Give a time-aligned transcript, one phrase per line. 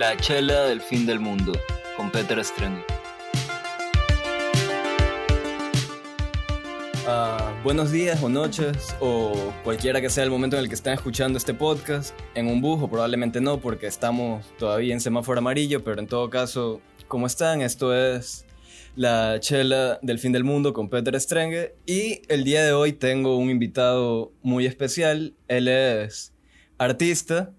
[0.00, 1.52] La chela del fin del mundo,
[1.94, 2.82] con Peter Strange.
[7.06, 10.94] Ah, buenos días o noches, o cualquiera que sea el momento en el que estén
[10.94, 16.00] escuchando este podcast, en un bus probablemente no, porque estamos todavía en semáforo amarillo, pero
[16.00, 17.60] en todo caso, ¿cómo están?
[17.60, 18.46] Esto es
[18.96, 23.36] la chela del fin del mundo con Peter Strenge y el día de hoy tengo
[23.36, 25.34] un invitado muy especial.
[25.46, 26.32] Él es
[26.78, 27.52] artista,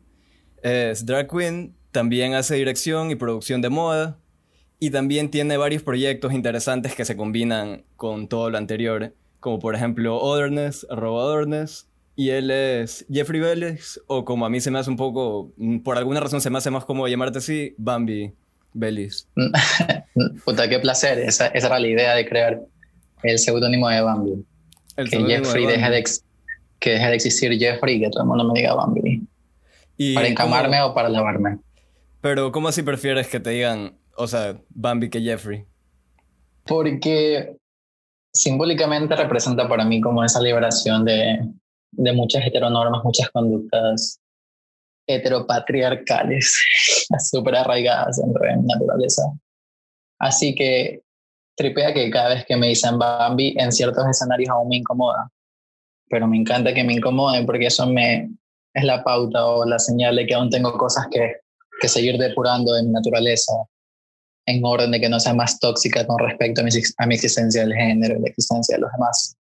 [0.64, 4.18] es drag queen, también hace dirección y producción de moda
[4.80, 9.76] y también tiene varios proyectos interesantes que se combinan con todo lo anterior, como por
[9.76, 14.90] ejemplo Otherness, Otherness, y él es Jeffrey Vélez, o como a mí se me hace
[14.90, 18.34] un poco, por alguna razón se me hace más como llamarte así, Bambi
[18.74, 19.28] Belis.
[20.46, 21.20] Puta, qué placer.
[21.20, 22.62] Esa, era la idea de crear
[23.24, 24.46] el seudónimo de Bambi.
[24.96, 26.04] que Jeffrey deje de,
[26.80, 29.28] que deje de existir Jeffrey y que todo el mundo me diga Bambi.
[30.16, 31.60] ¿Para encamarme o para lavarme?
[32.22, 35.66] Pero, ¿cómo así prefieres que te digan, o sea, Bambi que Jeffrey?
[36.66, 37.58] Porque
[38.32, 41.40] simbólicamente representa para mí como esa liberación de,
[41.92, 44.20] de muchas heteronormas, muchas conductas
[45.08, 46.64] heteropatriarcales,
[47.32, 49.24] súper arraigadas de la naturaleza.
[50.20, 51.02] Así que
[51.56, 55.30] tripea que cada vez que me dicen Bambi, en ciertos escenarios aún me incomoda.
[56.10, 58.30] Pero me encanta que me incomoden porque eso me,
[58.74, 61.38] es la pauta o la señal de que aún tengo cosas que,
[61.82, 63.52] que seguir depurando de mi naturaleza
[64.46, 67.62] en orden de que no sea más tóxica con respecto a mi, a mi existencia
[67.62, 69.36] del género y la existencia de los demás.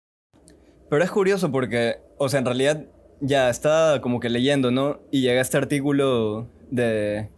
[0.89, 2.83] Pero es curioso porque, o sea, en realidad
[3.21, 4.99] ya estaba como que leyendo, ¿no?
[5.11, 7.29] Y llega este artículo de.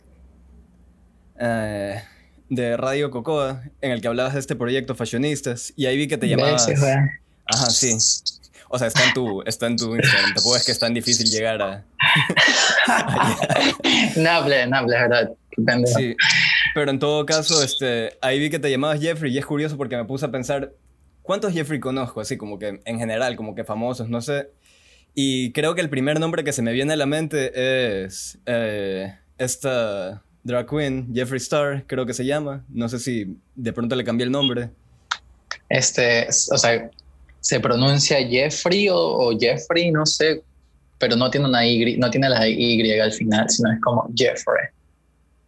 [1.40, 2.02] Eh,
[2.50, 6.18] de Radio Cocoa, en el que hablabas de este proyecto Fashionistas, y ahí vi que
[6.18, 6.68] te llamabas.
[7.46, 7.98] Ajá, sí.
[8.70, 10.34] O sea, está en tu, está en tu Instagram.
[10.34, 11.86] Tampoco es que es tan difícil llegar a.
[14.16, 15.32] Nable, nable, verdad.
[15.86, 16.16] Sí.
[16.74, 19.96] Pero en todo caso, este, ahí vi que te llamabas Jeffrey y es curioso porque
[19.96, 20.74] me puse a pensar,
[21.22, 22.22] ¿cuántos Jeffrey conozco?
[22.22, 24.50] Así como que en general, como que famosos, no sé.
[25.14, 27.52] Y creo que el primer nombre que se me viene a la mente
[28.06, 32.66] es eh, esta drag queen, Jeffree Star, creo que se llama.
[32.70, 34.72] No sé si de pronto le cambié el nombre.
[35.70, 36.90] Este, o sea,
[37.40, 40.44] se pronuncia Jeffrey o, Jeffrey, no sé,
[41.04, 44.68] pero no tiene una Y, no tiene la Y al final, sino es como Jeffrey.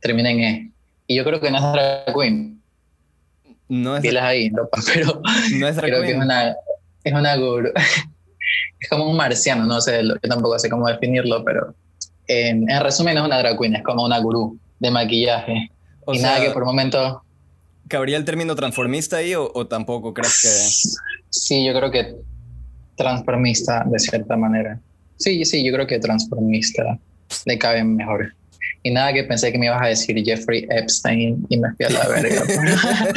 [0.01, 0.71] Termina en E.
[1.07, 2.61] Y yo creo que no es drag queen.
[3.69, 4.03] No es.
[4.17, 4.51] ahí,
[4.93, 5.21] pero
[5.57, 6.53] no es drag creo que es una,
[7.05, 7.69] es una guru.
[8.79, 11.73] es como un marciano, no sé, yo tampoco sé cómo definirlo, pero
[12.27, 15.71] en, resumen es una drag queen, es como una gurú de maquillaje.
[16.11, 17.23] y nada que por momento...
[17.87, 20.99] ¿Cabría el término transformista ahí o, tampoco crees que...?
[21.29, 22.15] Sí, yo creo que
[22.97, 24.81] transformista de cierta manera.
[25.17, 26.99] Sí, sí, yo creo que transformista
[27.45, 28.33] le cabe mejor.
[28.83, 31.89] Y nada que pensé que me ibas a decir Jeffrey Epstein y me fui a
[31.89, 32.43] la verga.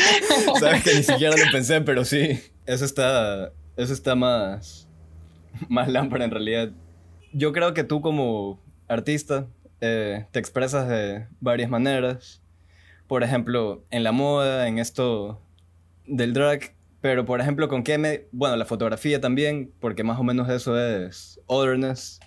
[0.61, 4.89] Sabes que ni siquiera lo pensé, pero sí, eso está, eso está más,
[5.69, 6.71] más lámpara en realidad.
[7.33, 9.47] Yo creo que tú como artista
[9.81, 12.41] eh, te expresas de varias maneras.
[13.07, 15.41] Por ejemplo, en la moda, en esto
[16.07, 16.75] del drag.
[17.01, 18.27] Pero, por ejemplo, ¿con qué me...?
[18.33, 22.21] Bueno, la fotografía también, porque más o menos eso es Otherness.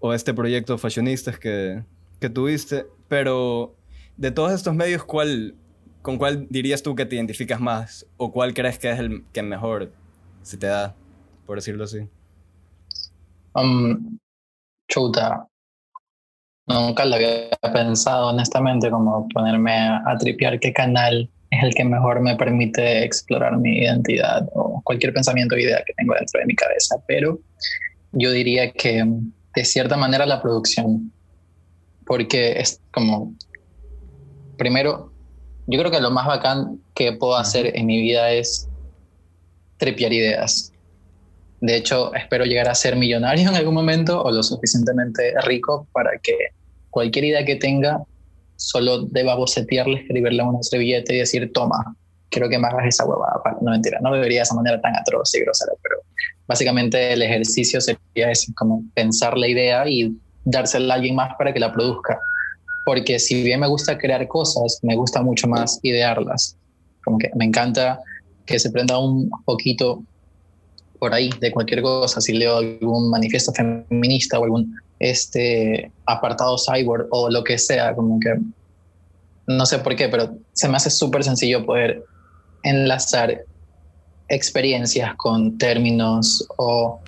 [0.00, 1.82] O este proyecto Fashionistas que,
[2.20, 2.86] que tuviste.
[3.08, 3.74] Pero,
[4.16, 5.54] de todos estos medios, ¿cuál,
[6.02, 8.06] ¿con cuál dirías tú que te identificas más?
[8.16, 9.92] ¿O cuál crees que es el que mejor
[10.42, 10.94] se te da,
[11.46, 12.08] por decirlo así?
[13.54, 14.18] Um,
[14.88, 15.48] chuta.
[16.68, 22.20] Nunca lo había pensado, honestamente, como ponerme a, tripear qué canal es el que mejor
[22.20, 26.54] me permite explorar mi identidad o cualquier pensamiento o idea que tengo dentro de mi
[26.54, 26.96] cabeza.
[27.06, 27.38] Pero
[28.12, 29.04] yo diría que
[29.54, 31.12] de cierta manera la producción,
[32.06, 33.34] porque es como,
[34.56, 35.12] primero,
[35.66, 38.68] yo creo que lo más bacán que puedo hacer en mi vida es
[39.78, 40.72] tripear ideas.
[41.60, 46.10] De hecho, espero llegar a ser millonario en algún momento o lo suficientemente rico para
[46.22, 46.36] que
[46.90, 48.02] cualquier idea que tenga
[48.56, 51.96] solo deba bocetearle, escribirle una servilleta y decir, toma,
[52.30, 53.40] quiero que me hagas esa huevada.
[53.60, 55.96] No mentira, no debería de esa manera tan atroz y grosera, pero
[56.46, 61.52] básicamente el ejercicio sería ese, como pensar la idea y dársela a alguien más para
[61.52, 62.18] que la produzca.
[62.84, 66.56] Porque si bien me gusta crear cosas, me gusta mucho más idearlas.
[67.04, 68.00] Como que me encanta
[68.44, 70.02] que se prenda un poquito
[70.98, 77.06] por ahí de cualquier cosa, si leo algún manifiesto feminista o algún este apartado cyborg
[77.10, 78.34] o lo que sea, como que
[79.46, 82.04] no sé por qué, pero se me hace súper sencillo poder
[82.62, 83.44] enlazar
[84.28, 87.00] experiencias con términos o,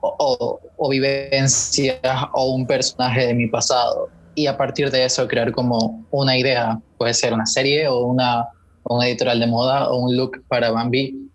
[0.00, 1.98] o, o, vivencias
[2.32, 4.08] o un personaje de mi pasado.
[4.34, 8.48] Y a partir de eso crear como una idea, puede ser una serie o una,
[8.84, 11.30] un editorial de moda o un look para Bambi,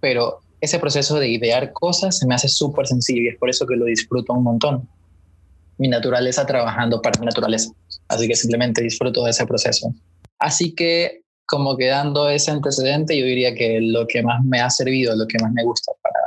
[0.00, 3.66] pero ese proceso de idear cosas se me hace súper sencillo y es por eso
[3.66, 4.88] que lo disfruto un montón.
[5.78, 7.70] Mi naturaleza trabajando para mi naturaleza.
[8.08, 9.92] Así que simplemente disfruto de ese proceso.
[10.38, 15.14] Así que como quedando ese antecedente, yo diría que lo que más me ha servido,
[15.16, 16.20] lo que más me gusta para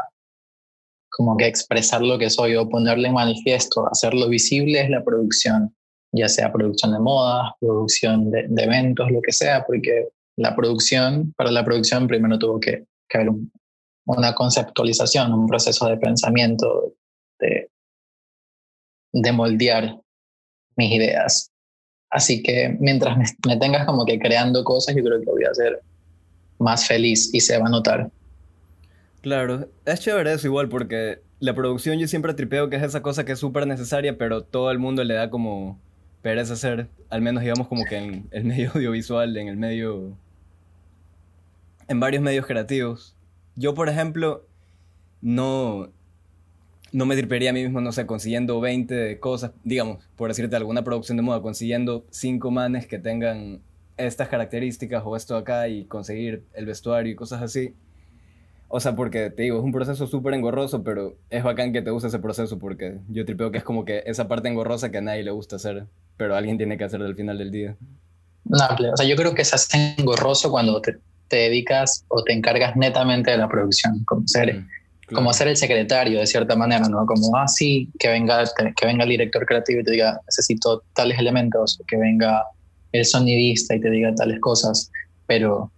[1.09, 5.75] como que expresar lo que soy o ponerle en manifiesto, hacerlo visible es la producción,
[6.13, 10.07] ya sea producción de moda, producción de, eventos, lo que sea, porque
[10.38, 13.31] la producción, para la producción primero tuvo que, que haber
[14.18, 16.94] una conceptualización, un proceso de pensamiento,
[17.40, 17.70] de,
[19.14, 20.02] de moldear
[20.76, 21.52] mis ideas.
[22.10, 25.82] Así que mientras me, tengas como que creando cosas, yo creo que voy a ser
[26.58, 28.10] más feliz y se va a notar.
[29.22, 33.26] Claro, es chévere eso igual porque la producción yo siempre tripeo que es esa cosa
[33.26, 35.80] que es súper necesaria, pero todo el mundo le da como
[36.24, 40.18] pereza hacer, al menos digamos como que en el medio audiovisual, en el medio...
[41.88, 43.16] en varios medios creativos.
[43.60, 44.46] Yo, por ejemplo,
[45.22, 45.90] no,
[46.94, 50.86] no me tripearía a mí mismo, no sé, consiguiendo 20 cosas, digamos, por decirte alguna
[50.86, 53.60] producción de moda, consiguiendo 5 manes que tengan
[53.98, 57.76] estas características o esto acá y conseguir el vestuario y cosas así.
[58.70, 61.92] O sea, porque te digo, es un proceso súper engorroso, pero es bacán que te
[61.92, 65.02] use ese proceso porque yo tripeo que es como que esa parte engorrosa que a
[65.02, 65.86] nadie le gusta hacer,
[66.16, 67.76] pero alguien tiene que hacer del final del día.
[68.46, 70.98] No, o sea, yo creo que se hace engorroso cuando te,
[71.36, 74.68] dedicas o te encargas netamente de la producción, como ser mm
[75.14, 77.06] como ser el secretario de cierta manera, ¿no?
[77.06, 78.44] Como, ah, sí, que venga,
[78.76, 82.44] que venga el director creativo y te diga, necesito tales elementos, que venga
[82.92, 84.92] el sonidista y te diga tales cosas,
[85.28, 85.72] pero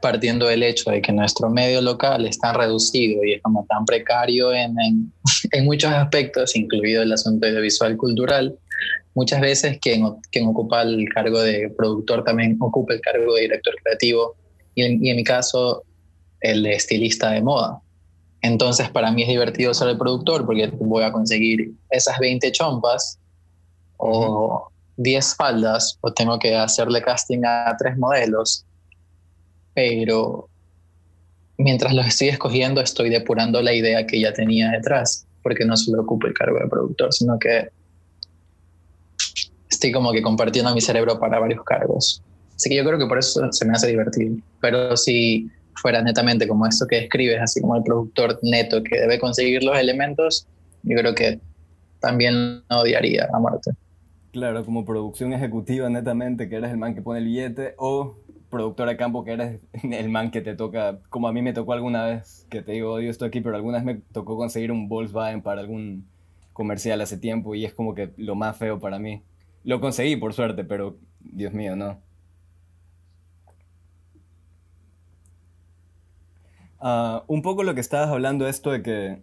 [0.00, 3.86] partiendo del hecho de que nuestro medio local es tan reducido y es como tan
[3.86, 5.12] precario en, en,
[5.52, 8.54] en muchos aspectos, incluido el asunto audiovisual cultural,
[9.14, 13.74] muchas veces quien, quien ocupa el cargo de productor también ocupa el cargo de director
[13.82, 14.36] creativo
[14.74, 15.84] y y en mi caso
[16.40, 17.80] el estilista de moda.
[18.42, 23.18] Entonces para mí es divertido ser el productor porque voy a conseguir esas 20 chompas
[23.96, 28.66] o 10 faldas o tengo que hacerle casting a tres modelos.
[29.72, 30.48] Pero
[31.56, 36.02] mientras los estoy escogiendo estoy depurando la idea que ya tenía detrás porque no solo
[36.02, 37.70] ocupo el cargo de productor, sino que
[39.70, 42.22] estoy como que compartiendo mi cerebro para varios cargos.
[42.54, 44.36] Así que yo creo que por eso se me hace divertido.
[44.60, 49.18] Pero si fuera netamente como esto que escribes, así como el productor neto que debe
[49.18, 50.46] conseguir los elementos,
[50.82, 51.40] yo creo que
[52.00, 53.72] también odiaría a muerte.
[54.32, 58.16] Claro, como producción ejecutiva netamente, que eres el man que pone el billete, o
[58.50, 61.72] productor de campo, que eres el man que te toca, como a mí me tocó
[61.72, 64.88] alguna vez, que te digo, odio esto aquí, pero alguna vez me tocó conseguir un
[64.88, 66.06] Volkswagen para algún
[66.52, 69.22] comercial hace tiempo y es como que lo más feo para mí.
[69.64, 71.98] Lo conseguí, por suerte, pero Dios mío, no.
[76.86, 79.22] Ah, un poco lo que estabas hablando esto de que,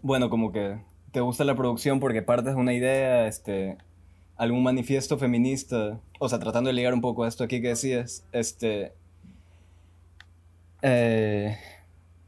[0.00, 0.78] bueno, como que
[1.12, 3.76] te gusta la producción porque partes de una idea, este,
[4.38, 8.24] algún manifiesto feminista, o sea, tratando de ligar un poco a esto aquí que decías,
[8.32, 8.94] este,
[10.80, 11.58] eh,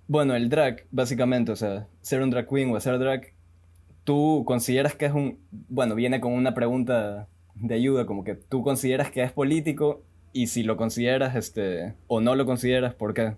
[0.09, 3.33] bueno, el drag, básicamente, o sea, ser un drag queen o hacer drag,
[4.05, 5.39] tú consideras que es un,
[5.71, 10.03] bueno, viene con una pregunta de ayuda, como que tú consideras que es político
[10.35, 13.37] y si lo consideras, este, o no lo consideras, ¿por qué?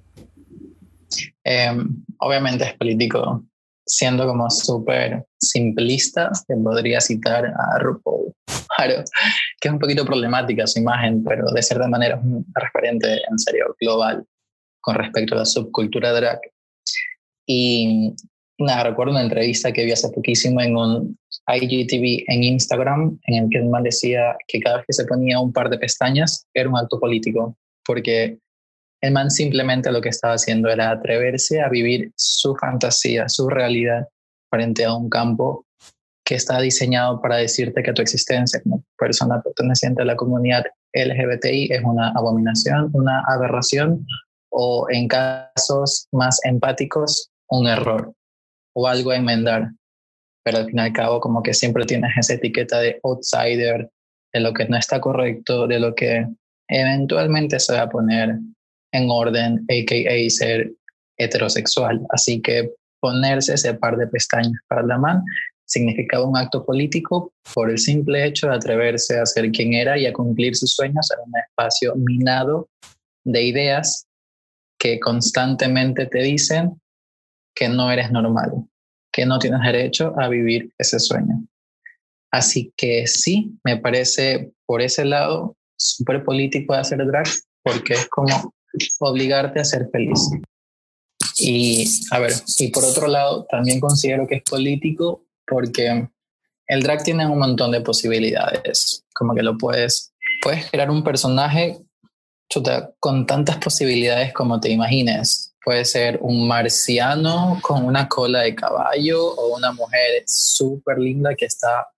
[1.44, 3.44] Em, obviamente es político,
[3.86, 6.30] siendo como súper simplista,
[6.62, 8.32] podría citar a RuPaul,
[8.76, 9.02] claro,
[9.60, 13.38] que es un poquito problemática su imagen, pero de cierta manera es un referente en
[13.38, 14.24] serio global
[14.80, 16.40] con respecto a la subcultura drag.
[17.46, 18.14] Y
[18.58, 23.50] nada, recuerdo una entrevista que vi hace poquísimo en un IGTV en Instagram, en el
[23.50, 26.68] que el man decía que cada vez que se ponía un par de pestañas era
[26.68, 28.38] un acto político, porque
[29.02, 34.08] el man simplemente lo que estaba haciendo era atreverse a vivir su fantasía, su realidad
[34.50, 35.66] frente a un campo
[36.24, 41.72] que está diseñado para decirte que tu existencia como persona perteneciente a la comunidad LGBTI
[41.72, 44.06] es una abominación, una aberración
[44.50, 48.12] o en casos más empáticos un error
[48.74, 49.72] o algo a enmendar.
[50.44, 53.90] Pero al fin y al cabo como que siempre tienes esa etiqueta de outsider,
[54.32, 56.26] de lo que no está correcto, de lo que
[56.68, 58.38] eventualmente se va a poner
[58.92, 60.30] en orden, a.k.a.
[60.30, 60.72] ser
[61.18, 62.00] heterosexual.
[62.10, 62.70] Así que
[63.00, 65.22] ponerse ese par de pestañas para la mano
[65.64, 70.06] significaba un acto político por el simple hecho de atreverse a ser quien era y
[70.06, 72.68] a cumplir sus sueños en un espacio minado
[73.24, 74.06] de ideas
[74.78, 76.80] que constantemente te dicen
[77.54, 78.52] que no eres normal,
[79.12, 81.42] que no tienes derecho a vivir ese sueño.
[82.30, 87.28] Así que sí, me parece por ese lado súper político de hacer drag,
[87.62, 88.52] porque es como
[88.98, 90.30] obligarte a ser feliz.
[91.38, 96.08] Y a ver, y por otro lado, también considero que es político porque
[96.66, 101.78] el drag tiene un montón de posibilidades, como que lo puedes, puedes crear un personaje
[102.98, 105.54] con tantas posibilidades como te imagines.
[105.64, 111.46] Puede ser un marciano con una cola de caballo o una mujer súper linda que
[111.46, 111.88] está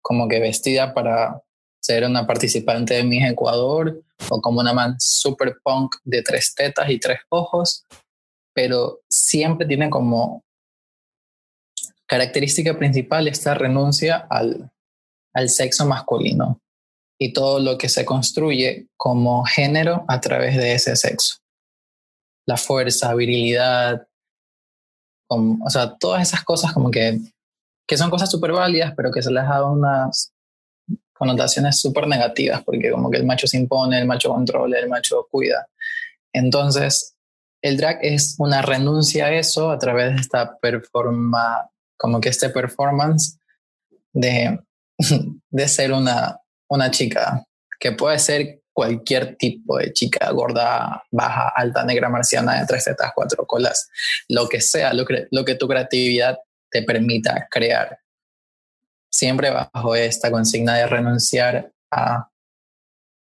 [0.00, 1.42] como que vestida para
[1.90, 6.88] ser una participante de Miss Ecuador o como una man super punk de tres tetas
[6.88, 7.84] y tres ojos,
[8.54, 10.44] pero siempre tiene como
[12.06, 14.70] característica principal esta renuncia al,
[15.34, 16.60] al sexo masculino
[17.18, 21.38] y todo lo que se construye como género a través de ese sexo.
[22.46, 24.06] La fuerza, virilidad,
[25.28, 27.18] o sea, todas esas cosas como que,
[27.88, 30.32] que son cosas súper válidas, pero que se les da unas
[31.20, 35.28] connotaciones súper negativas, porque como que el macho se impone, el macho controla, el macho
[35.30, 35.68] cuida.
[36.32, 37.14] Entonces,
[37.60, 42.48] el drag es una renuncia a eso a través de esta performa, como que este
[42.48, 43.38] performance
[44.14, 44.60] de,
[45.50, 47.44] de ser una, una chica,
[47.78, 53.12] que puede ser cualquier tipo de chica, gorda, baja, alta, negra, marciana, de tres tetas,
[53.14, 53.90] cuatro colas,
[54.26, 56.38] lo que sea, lo que, lo que tu creatividad
[56.70, 57.98] te permita crear
[59.10, 62.30] siempre bajo esta consigna de renunciar a,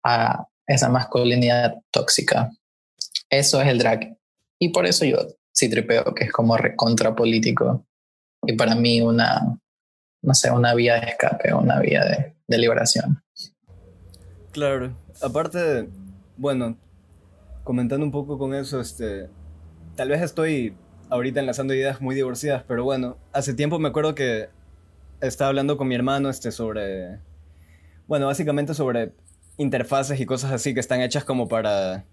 [0.04, 2.52] a esa masculinidad tóxica.
[3.30, 4.18] Eso es el drag.
[4.60, 5.18] Y por eso yo
[5.54, 7.86] sí tripeo que es como contrapolítico
[8.44, 9.60] y para mí una,
[10.22, 13.24] no sé, una vía de escape, una vía de, de liberación.
[14.52, 15.90] Claro, aparte,
[16.38, 16.78] bueno,
[17.64, 19.30] comentando un poco con eso, este,
[19.96, 20.78] tal vez estoy
[21.10, 24.50] ahorita enlazando ideas muy divorciadas, pero bueno, hace tiempo me acuerdo que
[25.28, 27.20] estaba hablando con mi hermano este, sobre,
[28.08, 29.14] bueno, básicamente sobre
[29.58, 32.06] interfaces y cosas así que están hechas como para,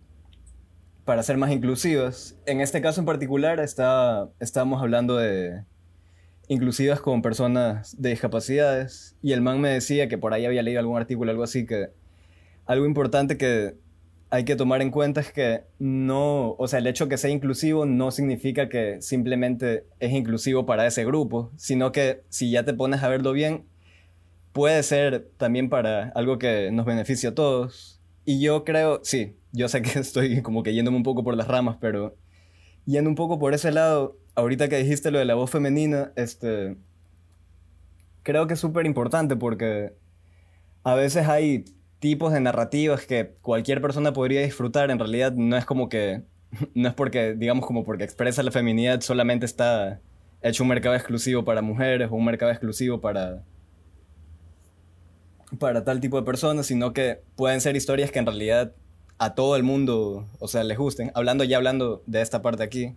[1.05, 2.37] para ser más inclusivas.
[2.47, 5.65] En este caso en particular está, estábamos hablando de
[6.49, 10.81] inclusivas con personas de discapacidades y el man me decía que por ahí había leído
[10.81, 11.91] algún artículo, algo así, que
[12.67, 13.77] algo importante que
[14.33, 17.85] hay que tomar en cuenta es que no, o sea, el hecho que sea inclusivo
[17.85, 23.03] no significa que simplemente es inclusivo para ese grupo, sino que si ya te pones
[23.03, 23.67] a verlo bien,
[24.53, 28.01] puede ser también para algo que nos beneficie a todos.
[28.25, 31.47] Y yo creo, sí, yo sé que estoy como que yéndome un poco por las
[31.47, 32.17] ramas, pero
[32.87, 36.79] yendo un poco por ese lado, ahorita que dijiste lo de la voz femenina, este,
[38.23, 39.93] creo que es súper importante porque
[40.85, 41.67] a veces hay
[42.03, 46.23] tipos de narrativas que cualquier persona podría disfrutar, en realidad no es como que,
[46.75, 50.01] no es porque, digamos, como porque expresa la feminidad, solamente está
[50.43, 53.45] hecho un mercado exclusivo para mujeres o un mercado exclusivo para,
[55.61, 58.73] para tal tipo de personas, sino que pueden ser historias que en realidad
[59.19, 61.13] a todo el mundo, o sea, les gusten.
[61.15, 62.97] Hablando ya hablando de esta parte aquí.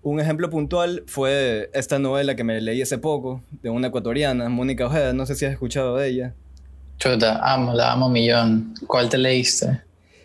[0.00, 4.86] Un ejemplo puntual fue esta novela que me leí hace poco, de una ecuatoriana, Mónica
[4.86, 6.34] Ojeda, no sé si has escuchado de ella.
[7.02, 8.74] Chuta, amo, la amo millón.
[8.86, 9.80] ¿Cuál te leíste?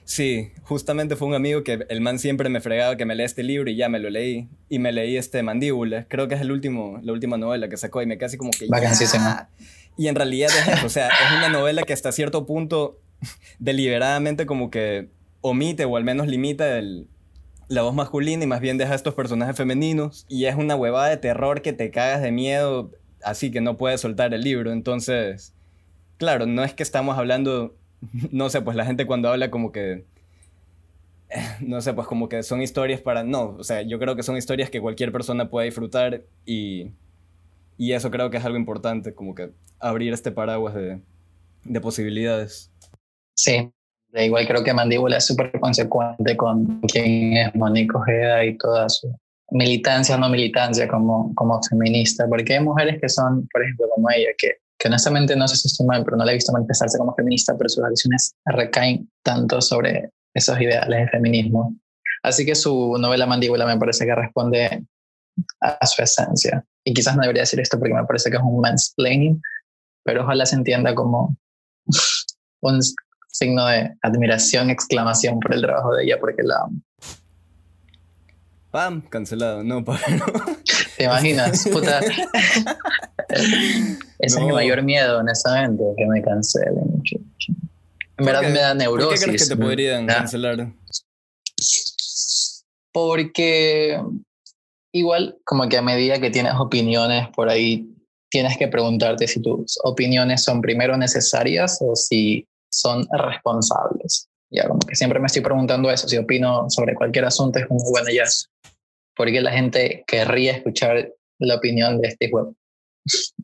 [0.06, 3.42] Sí, justamente fue un amigo que el man siempre me fregaba que me lea este
[3.42, 4.48] libro y ya me lo leí.
[4.70, 8.04] Y me leí este Mandíbula, creo que es el último, la última novela que sacó
[8.04, 8.68] y me casi como que...
[8.68, 9.50] Vacancísima.
[9.98, 13.00] Y en realidad es eso, o sea, es una novela que hasta cierto punto
[13.58, 15.10] deliberadamente como que
[15.42, 17.08] omite o al menos limita el,
[17.70, 20.28] la voz masculina y más bien deja a estos personajes femeninos.
[20.30, 22.92] Y es una huevada de terror que te cagas de miedo,
[23.24, 24.72] así que no puedes soltar el libro.
[24.72, 25.56] Entonces
[26.18, 27.76] claro, no es que estamos hablando,
[28.32, 30.06] no sé, pues la gente cuando habla como que,
[31.30, 34.24] eh, no sé, pues como que son historias para, no, o sea, yo creo que
[34.24, 36.92] son historias que cualquier persona puede disfrutar y,
[37.78, 41.00] y eso creo que es algo importante, como que abrir este paraguas de,
[41.64, 42.72] de posibilidades.
[43.36, 43.72] Sí,
[44.14, 49.16] igual creo que Mandíbula es súper consecuente con quién es Mónica Ojeda y toda su
[49.52, 54.10] militancia o no militancia como, como feminista, porque hay mujeres que son, por ejemplo, como
[54.10, 56.98] ella, que que honestamente no sé si estoy mal, pero no la he visto manifestarse
[56.98, 61.76] como feminista, pero sus acciones recaen tanto sobre esos ideales de feminismo.
[62.24, 64.86] Así que su novela Mandíbula me parece que responde
[65.62, 66.64] a su esencia.
[66.84, 69.42] Y quizás no debería decir esto porque me parece que es un mansplaining,
[70.04, 71.38] pero ojalá se entienda como
[72.62, 72.80] un
[73.28, 76.82] signo de admiración, exclamación por el trabajo de ella, porque la amo.
[78.72, 80.26] Pam, cancelado, no, Pablo.
[80.98, 81.68] ¿Te imaginas?
[81.72, 82.00] Puta.
[83.30, 87.04] Ese es mi mayor miedo, honestamente, que me cancelen.
[88.18, 89.10] En verdad me da neurosis.
[89.10, 90.74] ¿Por qué crees que te podrían cancelar?
[92.92, 94.02] Porque
[94.92, 97.94] igual, como que a medida que tienes opiniones por ahí
[98.30, 104.28] tienes que preguntarte si tus opiniones son primero necesarias o si son responsables.
[104.50, 107.80] Ya, como que siempre me estoy preguntando eso, si opino sobre cualquier asunto es como,
[107.92, 108.24] bueno, ya,
[109.18, 112.56] ¿por qué la gente querría escuchar la opinión de este juego?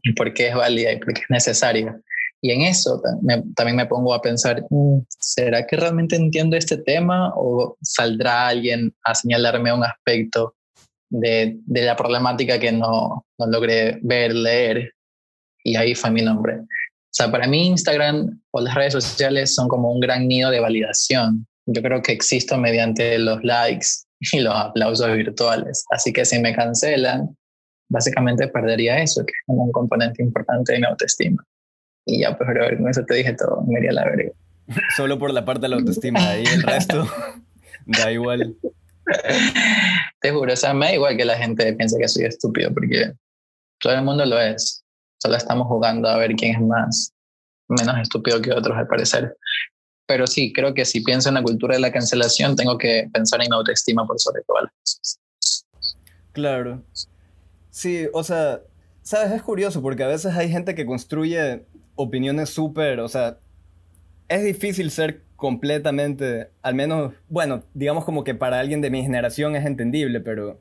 [0.04, 2.00] ¿Y por es válida y por qué es necesaria?
[2.42, 3.02] Y en eso
[3.56, 8.94] también me pongo a pensar, mm, ¿será que realmente entiendo este tema o saldrá alguien
[9.04, 10.56] a señalarme un aspecto
[11.10, 14.94] de, de la problemática que no, no logré ver, leer?
[15.64, 16.56] Y ahí fue mi nombre.
[16.58, 20.60] O sea, para mí Instagram o las redes sociales son como un gran nido de
[20.60, 21.48] validación.
[21.66, 23.88] Yo creo que existo mediante los likes
[24.20, 25.86] y los aplausos virtuales.
[25.92, 27.36] Así que si me cancelan,
[27.90, 31.44] básicamente perdería eso, que es como un componente importante de mi autoestima.
[32.06, 34.32] Y ya, pues, pero con eso te dije todo, me iría a la verga.
[34.96, 37.08] Solo por la parte de la autoestima, ahí el resto
[37.86, 38.56] da igual.
[40.22, 43.14] Te juro, o sea, me da igual que la gente piense que soy estúpido, porque
[43.80, 44.84] todo el mundo lo es.
[45.22, 47.14] Solo estamos jugando a ver quién es más,
[47.68, 49.36] menos estúpido que otros, al parecer.
[50.06, 53.42] Pero sí, creo que si pienso en la cultura de la cancelación, tengo que pensar
[53.42, 55.20] en mi autoestima por sobre todas las cosas.
[56.34, 56.84] Claro.
[57.70, 58.62] Sí, o sea,
[59.02, 63.38] sabes, es curioso porque a veces hay gente que construye opiniones súper, o sea,
[64.28, 69.56] es difícil ser completamente, al menos, bueno, digamos como que para alguien de mi generación
[69.56, 70.58] es entendible, pero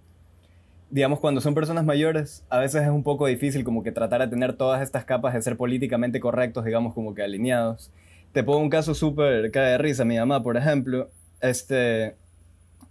[0.91, 4.29] digamos cuando son personas mayores, a veces es un poco difícil como que tratar de
[4.29, 7.91] tener todas estas capas de ser políticamente correctos, digamos como que alineados.
[8.33, 11.11] Te pongo un caso súper cae de risa, mi mamá, por ejemplo,
[11.41, 12.17] este,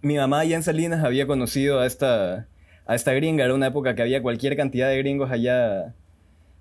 [0.00, 2.46] mi mamá allá en Salinas había conocido a esta,
[2.86, 5.94] a esta gringa, era una época que había cualquier cantidad de gringos allá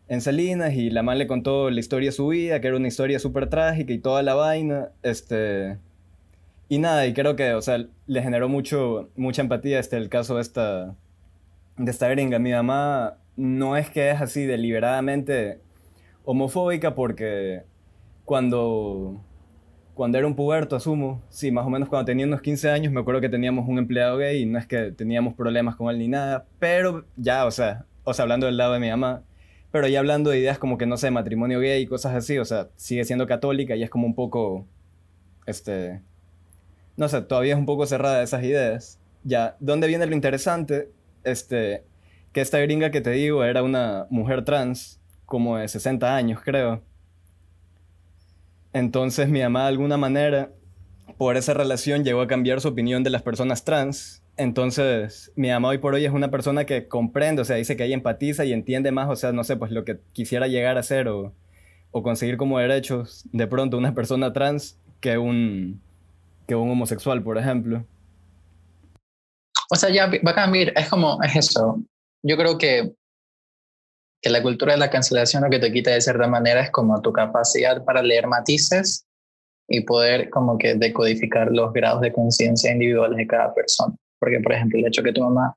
[0.08, 2.88] en Salinas y la man le contó la historia de su vida, que era una
[2.88, 5.78] historia súper trágica y toda la vaina, este...
[6.68, 10.36] Y nada, y creo que, o sea, le generó mucho, mucha empatía este, el caso
[10.36, 10.96] de esta,
[11.78, 12.40] de esta gringa.
[12.40, 15.60] Mi mamá no es que es así deliberadamente
[16.24, 17.64] homofóbica porque
[18.26, 19.22] cuando,
[19.94, 23.02] cuando era un puberto, asumo, sí, más o menos cuando tenía unos 15 años, me
[23.02, 26.08] acuerdo que teníamos un empleado gay y no es que teníamos problemas con él ni
[26.08, 29.24] nada, pero ya, o sea, o sea, hablando del lado de mi mamá,
[29.72, 32.46] pero ya hablando de ideas como que, no sé, matrimonio gay y cosas así, o
[32.46, 34.66] sea, sigue siendo católica y es como un poco,
[35.46, 36.02] este,
[36.98, 39.00] no sé, todavía es un poco cerrada esas ideas.
[39.24, 40.90] Ya, ¿dónde viene lo interesante?
[41.24, 41.84] Este,
[42.34, 46.82] que esta gringa que te digo era una mujer trans, como de 60 años, creo.
[48.74, 50.52] Entonces mi mamá de alguna manera,
[51.18, 55.70] por esa relación, llegó a cambiar su opinión de las personas trans entonces, mi mamá
[55.70, 58.54] hoy por hoy es una persona que comprende, o sea, dice que ella empatiza y
[58.54, 61.36] entiende más, o sea, no sé, pues lo que quisiera llegar a ser o,
[61.92, 65.82] o conseguir como derechos de pronto una persona trans que un,
[66.48, 67.86] que un homosexual, por ejemplo.
[69.70, 71.80] O sea, ya va a cambiar, es como, es eso.
[72.24, 72.94] Yo creo que,
[74.22, 77.02] que la cultura de la cancelación lo que te quita de cierta manera es como
[77.02, 79.06] tu capacidad para leer matices
[79.68, 83.96] y poder como que decodificar los grados de conciencia individuales de cada persona.
[84.20, 85.56] Porque, por ejemplo, el hecho que tu mamá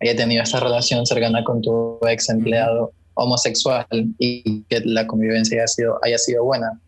[0.00, 3.86] haya tenido esta relación cercana con tu ex empleado homosexual
[4.18, 6.80] y que la convivencia haya sido, haya sido buena,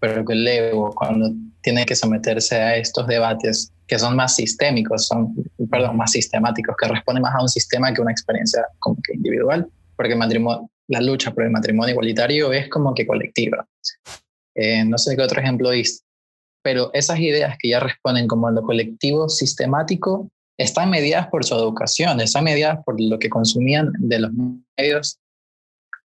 [0.00, 1.32] pero que luego cuando
[1.62, 5.34] tiene que someterse a estos debates que son más sistémicos, son,
[5.70, 9.68] perdón, más sistemáticos, que responden más a un sistema que una experiencia como que individual,
[10.02, 10.40] porque
[10.88, 13.66] la lucha por el matrimonio igualitario es como que colectiva.
[14.54, 16.04] Eh, no sé qué otro ejemplo es,
[16.62, 21.54] pero esas ideas que ya responden como a lo colectivo sistemático están mediadas por su
[21.54, 24.32] educación, están mediadas por lo que consumían de los
[24.76, 25.18] medios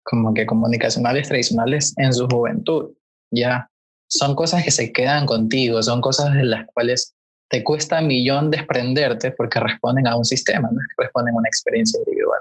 [0.03, 2.93] como que comunicacionales tradicionales en su juventud.
[3.31, 3.71] Ya
[4.07, 7.15] son cosas que se quedan contigo, son cosas de las cuales
[7.51, 12.41] te cuesta millón desprenderte porque responden a un sistema, no responden a una experiencia individual.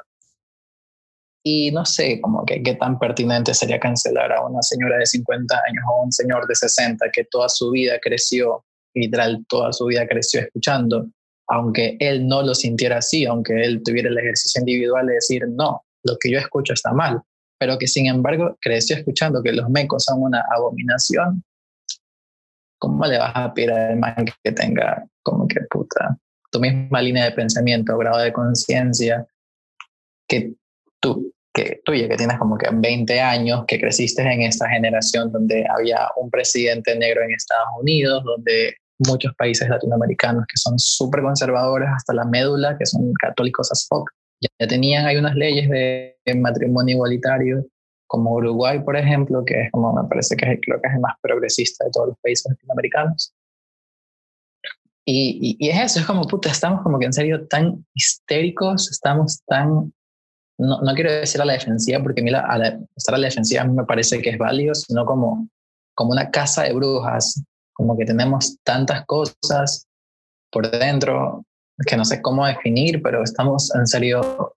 [1.50, 5.56] Y no sé, como que qué tan pertinente sería cancelar a una señora de 50
[5.56, 9.86] años o a un señor de 60 que toda su vida creció, literal, toda su
[9.86, 11.08] vida creció escuchando
[11.48, 15.82] aunque él no lo sintiera así, aunque él tuviera el ejercicio individual de decir, no,
[16.04, 17.22] lo que yo escucho está mal,
[17.58, 21.44] pero que sin embargo creció escuchando que los mecos son una abominación,
[22.78, 26.18] ¿cómo le vas a pedir al man que tenga como que puta
[26.52, 29.26] tu misma línea de pensamiento, grado de conciencia,
[30.28, 30.54] que
[31.00, 35.66] tú, que tuya, que tienes como que 20 años, que creciste en esta generación donde
[35.76, 41.90] había un presidente negro en Estados Unidos, donde muchos países latinoamericanos que son súper conservadores
[41.96, 44.10] hasta la médula, que son católicos as fuck.
[44.42, 47.66] Ya tenían, hay unas leyes de, matrimonio igualitario,
[48.06, 51.00] como Uruguay, por ejemplo, que es como, me parece que es, creo que es el
[51.00, 53.34] más progresista de todos los países latinoamericanos.
[55.06, 59.42] Y, y, es eso, es como, puta, estamos como que en serio tan histéricos, estamos
[59.48, 59.92] tan
[60.58, 63.30] no, no quiero decir a la defensiva, porque a mí a la, estar a la
[63.66, 65.48] me parece que es válido, sino como,
[65.96, 67.44] como una casa de brujas,
[67.74, 69.88] como que tenemos tantas cosas
[70.52, 71.46] por dentro
[71.86, 74.56] que no sé cómo definir, pero estamos en serio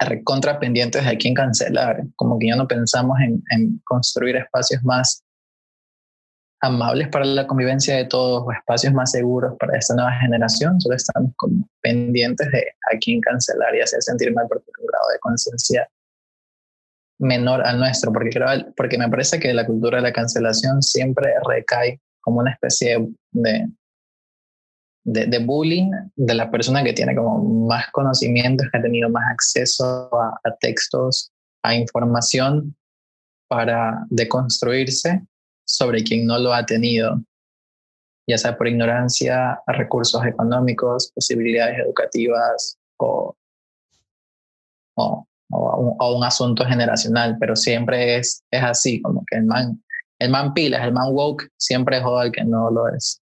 [0.00, 5.22] recontra pendientes de quién cancelar, como que ya no pensamos en, en construir espacios más
[6.60, 10.96] amables para la convivencia de todos o espacios más seguros para esta nueva generación, solo
[10.96, 15.18] estamos como pendientes de a quién cancelar y hacer sentir mal por un grado de
[15.20, 15.88] conciencia
[17.20, 21.32] menor al nuestro, porque, creo, porque me parece que la cultura de la cancelación siempre
[21.46, 23.68] recae como una especie de,
[25.04, 30.10] de, bullying de la persona que tiene como más conocimientos, que ha tenido más acceso
[30.14, 32.76] a textos, a información
[33.48, 35.22] para deconstruirse
[35.68, 37.22] sobre quien no lo ha tenido,
[38.26, 43.36] ya sea por ignorancia, recursos económicos, posibilidades educativas o,
[44.96, 49.82] o, o, un, asunto generacional, pero siempre es, es así, como que el man,
[50.18, 53.20] el man pilas, el man woke, siempre es al que no lo es.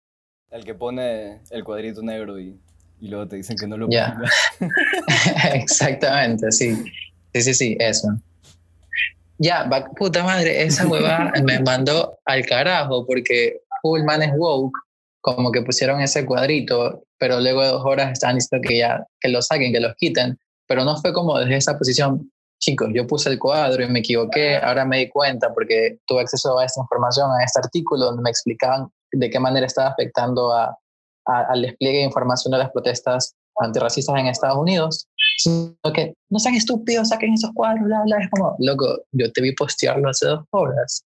[0.50, 2.58] El que pone el cuadrito negro y,
[3.00, 4.16] y luego te dicen que no lo yeah.
[5.54, 6.74] Exactamente, sí.
[7.34, 8.08] Sí, sí, sí, eso.
[9.38, 14.76] Ya, puta madre, esa hueva me mandó al carajo porque full man es woke,
[15.20, 19.28] como que pusieron ese cuadrito, pero luego de dos horas están diciendo que ya, que
[19.28, 23.30] lo saquen, que los quiten, pero no fue como desde esa posición, chicos, yo puse
[23.30, 27.30] el cuadro y me equivoqué, ahora me di cuenta porque tuve acceso a esta información,
[27.30, 30.76] a este artículo donde me explicaban de qué manera estaba afectando a,
[31.26, 36.38] a, al despliegue de información de las protestas antirracistas en Estados Unidos, sino que no
[36.38, 38.18] sean estúpidos, saquen esos cuadros, bla, bla.
[38.18, 41.04] Es como, loco, yo te vi postearlo hace dos horas.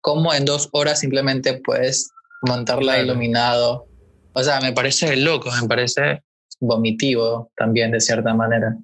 [0.00, 2.10] ¿Cómo en dos horas simplemente puedes
[2.42, 3.04] montarla claro.
[3.04, 3.86] iluminado?
[4.32, 6.22] O sea, me parece loco, me parece
[6.60, 8.76] vomitivo también de cierta manera.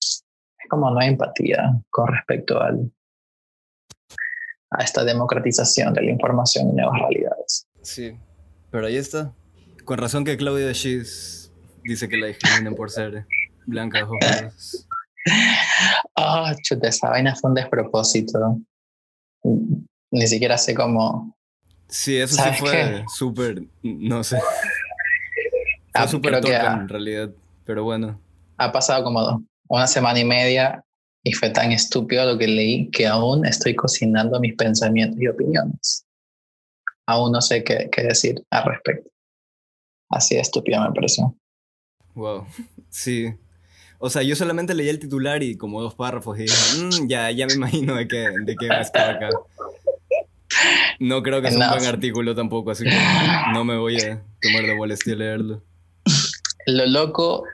[0.00, 0.24] Es
[0.68, 2.90] como no hay empatía con respecto al,
[4.70, 7.66] a esta democratización de la información y nuevas realidades.
[7.82, 8.16] Sí,
[8.70, 9.32] pero ahí está.
[9.84, 11.37] Con razón que Claudia Schiss
[11.88, 13.26] dice que la discriminan por ser
[13.66, 14.12] blanca o
[16.16, 18.58] Ah, oh, chuta, esa vaina fue un despropósito.
[20.10, 21.36] Ni siquiera sé cómo.
[21.88, 23.62] Sí, eso sí fue súper.
[23.82, 24.38] No sé.
[24.38, 27.30] Fue ah, súper torpe en realidad,
[27.64, 28.20] pero bueno.
[28.56, 30.82] Ha pasado como una semana y media
[31.24, 36.04] y fue tan estúpido lo que leí que aún estoy cocinando mis pensamientos y opiniones.
[37.06, 39.10] Aún no sé qué, qué decir al respecto.
[40.10, 41.34] Así de estúpido me pareció.
[42.18, 42.46] Wow,
[42.90, 43.32] sí.
[44.00, 47.30] O sea, yo solamente leí el titular y como dos párrafos y dije, mmm, ya,
[47.30, 49.30] ya me imagino de qué, de qué va a estar acá.
[50.98, 52.98] No creo que sea un buen artículo tampoco, así que
[53.52, 55.62] no me voy a tomar de molestia leerlo.
[56.66, 57.46] Lo loco,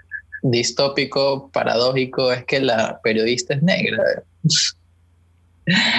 [0.43, 4.03] distópico, paradójico es que la periodista es negra.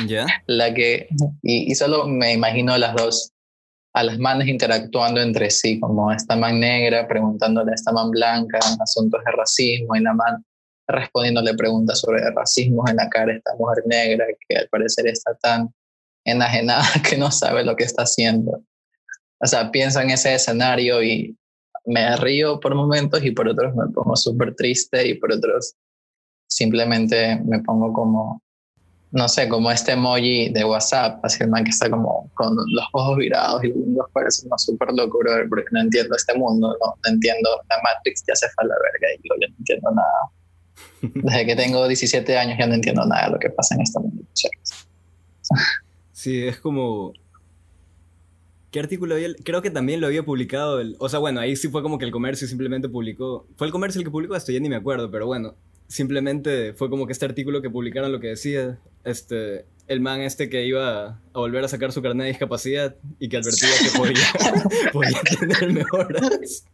[0.07, 0.25] ¿Ya?
[0.47, 1.07] La que,
[1.43, 3.34] y, y solo me imagino las dos
[3.95, 8.59] a las manes interactuando entre sí, como esta man negra preguntándole a esta man blanca
[8.81, 10.45] asuntos de racismo y la man
[10.85, 15.33] respondiéndole preguntas sobre racismo en la cara de esta mujer negra que al parecer está
[15.35, 15.73] tan
[16.25, 18.61] enajenada que no sabe lo que está haciendo.
[19.39, 21.37] O sea, pienso en ese escenario y
[21.85, 25.73] me río por momentos y por otros me pongo súper triste y por otros
[26.49, 28.41] simplemente me pongo como
[29.15, 32.85] no sé, como este emoji de WhatsApp, así el man que está como con los
[32.91, 37.09] ojos virados y los parece una súper locura, porque no entiendo este mundo, no, no,
[37.09, 41.21] entiendo la Matrix, ya se fue a la verga y yo no entiendo nada.
[41.31, 43.99] Desde que tengo 17 años ya no entiendo nada de lo que pasa en este
[44.01, 44.21] mundo.
[46.11, 47.13] Sí, es como...
[48.69, 49.29] ¿Qué artículo había?
[49.45, 50.81] Creo que también lo había publicado.
[50.81, 50.97] El...
[50.99, 53.47] O sea, bueno, ahí sí fue como que el comercio simplemente publicó.
[53.55, 54.51] ¿Fue el comercio el que publicó esto?
[54.51, 55.55] Ya ni me acuerdo, pero bueno
[55.87, 60.49] simplemente fue como que este artículo que publicaron lo que decía, este, el man este
[60.49, 64.91] que iba a volver a sacar su carnet de discapacidad y que advertía que podía,
[64.93, 66.65] podía tener mejoras.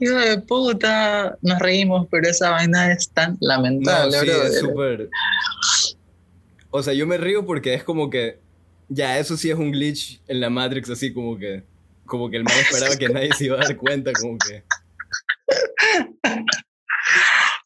[0.00, 5.08] Hijo de puta, nos reímos, pero esa vaina es tan lamentable, no, sí, es súper...
[6.70, 8.40] O sea, yo me río porque es como que,
[8.88, 11.62] ya, eso sí es un glitch en la Matrix, así como que,
[12.04, 14.64] como que el man esperaba que nadie se iba a dar cuenta, como que...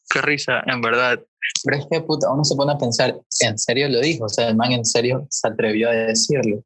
[0.09, 1.19] Qué risa, en verdad.
[1.63, 4.25] Pero es que puta, uno se pone a pensar, ¿en serio lo dijo?
[4.25, 6.63] O sea, el man en serio se atrevió a decirlo.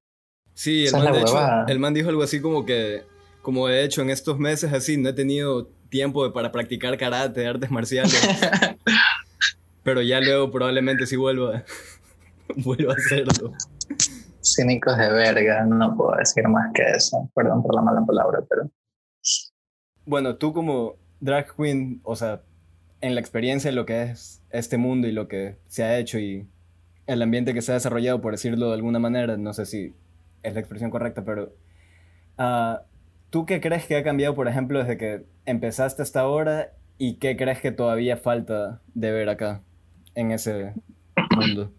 [0.54, 3.04] Sí, el, man, de hecho, el man dijo algo así como que,
[3.42, 7.72] como de hecho en estos meses así no he tenido tiempo para practicar karate, artes
[7.72, 8.14] marciales.
[9.84, 11.64] pero ya luego probablemente sí vuelva,
[12.58, 13.54] vuelva a hacerlo.
[14.42, 17.30] Cínicos de verga, no puedo decir más que eso.
[17.36, 18.70] Perdón por la mala palabra, pero...
[20.06, 22.42] Bueno, tú como drag queen, o sea,
[23.04, 26.20] en la experiencia de lo que es este mundo y lo que se ha hecho
[26.20, 26.48] y
[27.06, 29.94] el ambiente que se ha desarrollado, por decirlo de alguna manera, no sé si
[30.42, 31.52] es la expresión correcta, pero
[32.40, 32.78] uh,
[33.30, 37.36] ¿tú qué crees que ha cambiado, por ejemplo, desde que empezaste hasta ahora y qué
[37.36, 39.62] crees que todavía falta de ver acá,
[40.16, 40.72] en ese
[41.36, 41.74] mundo?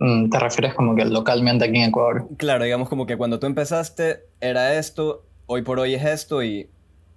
[0.00, 2.26] Mm, ¿Te refieres como que localmente aquí en Ecuador?
[2.36, 6.68] Claro, digamos como que cuando tú empezaste era esto, hoy por hoy es esto y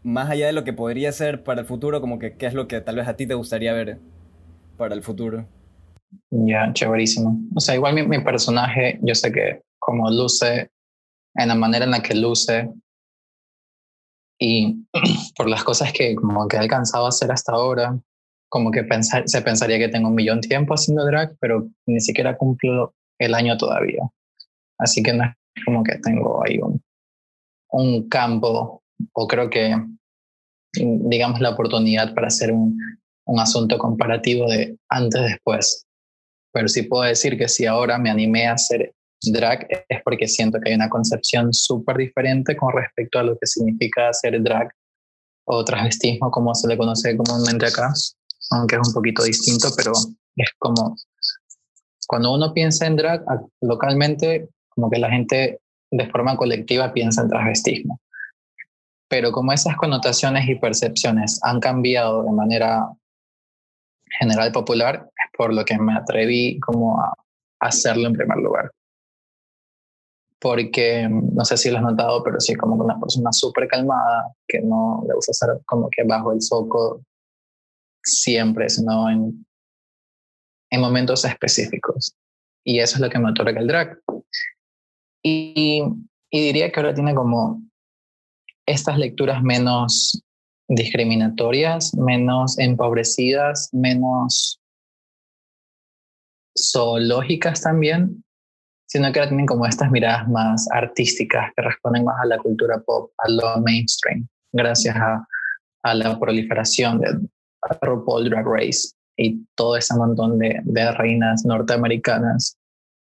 [0.05, 2.67] más allá de lo que podría ser para el futuro, como que qué es lo
[2.67, 3.99] que tal vez a ti te gustaría ver
[4.77, 5.47] para el futuro.
[6.29, 7.39] Ya, chéverísimo.
[7.55, 10.69] O sea, igual mi, personaje, yo sé que como luce,
[11.33, 12.69] en la manera en la que luce
[14.39, 14.85] y
[15.35, 17.99] por las cosas que como que he alcanzado a hacer hasta ahora,
[18.47, 21.99] como que pensar, se pensaría que tengo un millón de tiempo haciendo drag, pero ni
[21.99, 24.03] siquiera cumplo el año todavía.
[24.77, 26.79] Así que no es como que tengo ahí un,
[27.71, 29.75] un campo o creo que,
[30.73, 32.77] digamos, la oportunidad para hacer un,
[33.25, 35.85] un asunto comparativo de antes-después.
[36.53, 40.59] Pero sí puedo decir que si ahora me animé a hacer drag es porque siento
[40.59, 44.69] que hay una concepción súper diferente con respecto a lo que significa hacer drag
[45.47, 47.91] o transvestismo, como se le conoce comúnmente acá,
[48.51, 49.91] aunque es un poquito distinto, pero
[50.35, 50.95] es como
[52.07, 53.23] cuando uno piensa en drag
[53.61, 55.59] localmente, como que la gente
[55.91, 57.99] de forma colectiva piensa en transvestismo
[59.07, 62.89] pero como esas connotaciones y percepciones han cambiado de manera
[64.19, 67.13] general popular, es por lo que me atreví como a
[67.59, 68.71] hacerlo en primer lugar.
[70.39, 74.61] Porque no sé si lo has notado, pero sí como una persona súper calmada, que
[74.61, 77.01] no le gusta estar como que bajo el foco
[78.03, 79.45] siempre, sino en,
[80.69, 82.15] en momentos específicos.
[82.63, 83.99] Y eso es lo que me otorga el drag.
[85.23, 85.83] Y,
[86.29, 87.61] y diría que ahora tiene como
[88.65, 90.21] estas lecturas menos
[90.67, 94.59] discriminatorias, menos empobrecidas, menos
[96.57, 98.23] zoológicas también,
[98.87, 103.11] sino que tienen como estas miradas más artísticas que responden más a la cultura pop,
[103.17, 105.27] a lo mainstream, gracias a,
[105.93, 107.15] la proliferación de
[107.81, 112.57] RuPaul Drag Race y todo ese montón de, de reinas norteamericanas.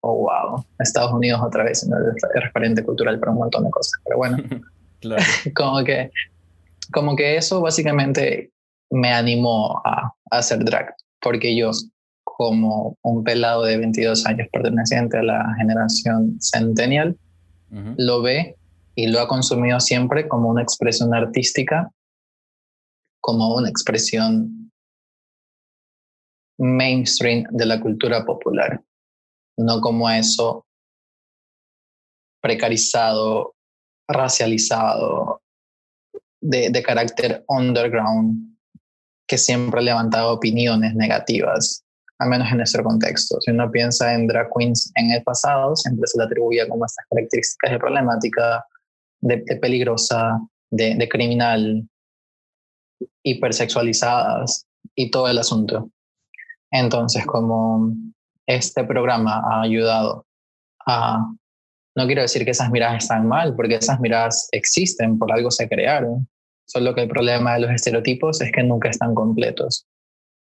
[0.03, 4.19] Oh, wow, Estados Unidos otra vez es referente cultural para un montón de cosas, pero
[4.19, 4.37] bueno.
[5.55, 6.11] como, que,
[6.93, 8.51] como que eso básicamente
[8.91, 11.71] me animó a, hacer drag, porque yo
[12.25, 17.19] como un pelado de 22 años perteneciente a la generación centennial,
[17.97, 18.57] lo ve
[18.95, 21.91] y lo ha consumido siempre como una expresión artística,
[23.21, 24.71] como una expresión
[26.59, 28.83] mainstream de la cultura popular,
[29.57, 30.67] no como eso
[32.41, 33.55] precarizado
[34.09, 35.43] racializado,
[36.41, 38.57] de, carácter underground,
[39.27, 41.85] que siempre ha levantado opiniones negativas,
[42.19, 43.41] al menos en nuestro contexto.
[43.41, 47.05] Si uno piensa en drag queens en el pasado, siempre se le atribuía como estas
[47.11, 48.65] características de problemática,
[49.21, 50.41] de, peligrosa,
[50.71, 51.87] de, de, criminal,
[53.23, 55.91] hipersexualizadas y todo el asunto.
[56.71, 57.93] Entonces, como
[58.47, 60.25] este programa ha ayudado
[60.87, 61.31] a
[61.99, 65.69] no quiero decir que esas miradas están mal, porque esas miradas existen, por algo se
[65.69, 66.29] crearon.
[66.65, 69.85] Solo que el problema de los estereotipos es que nunca están completos.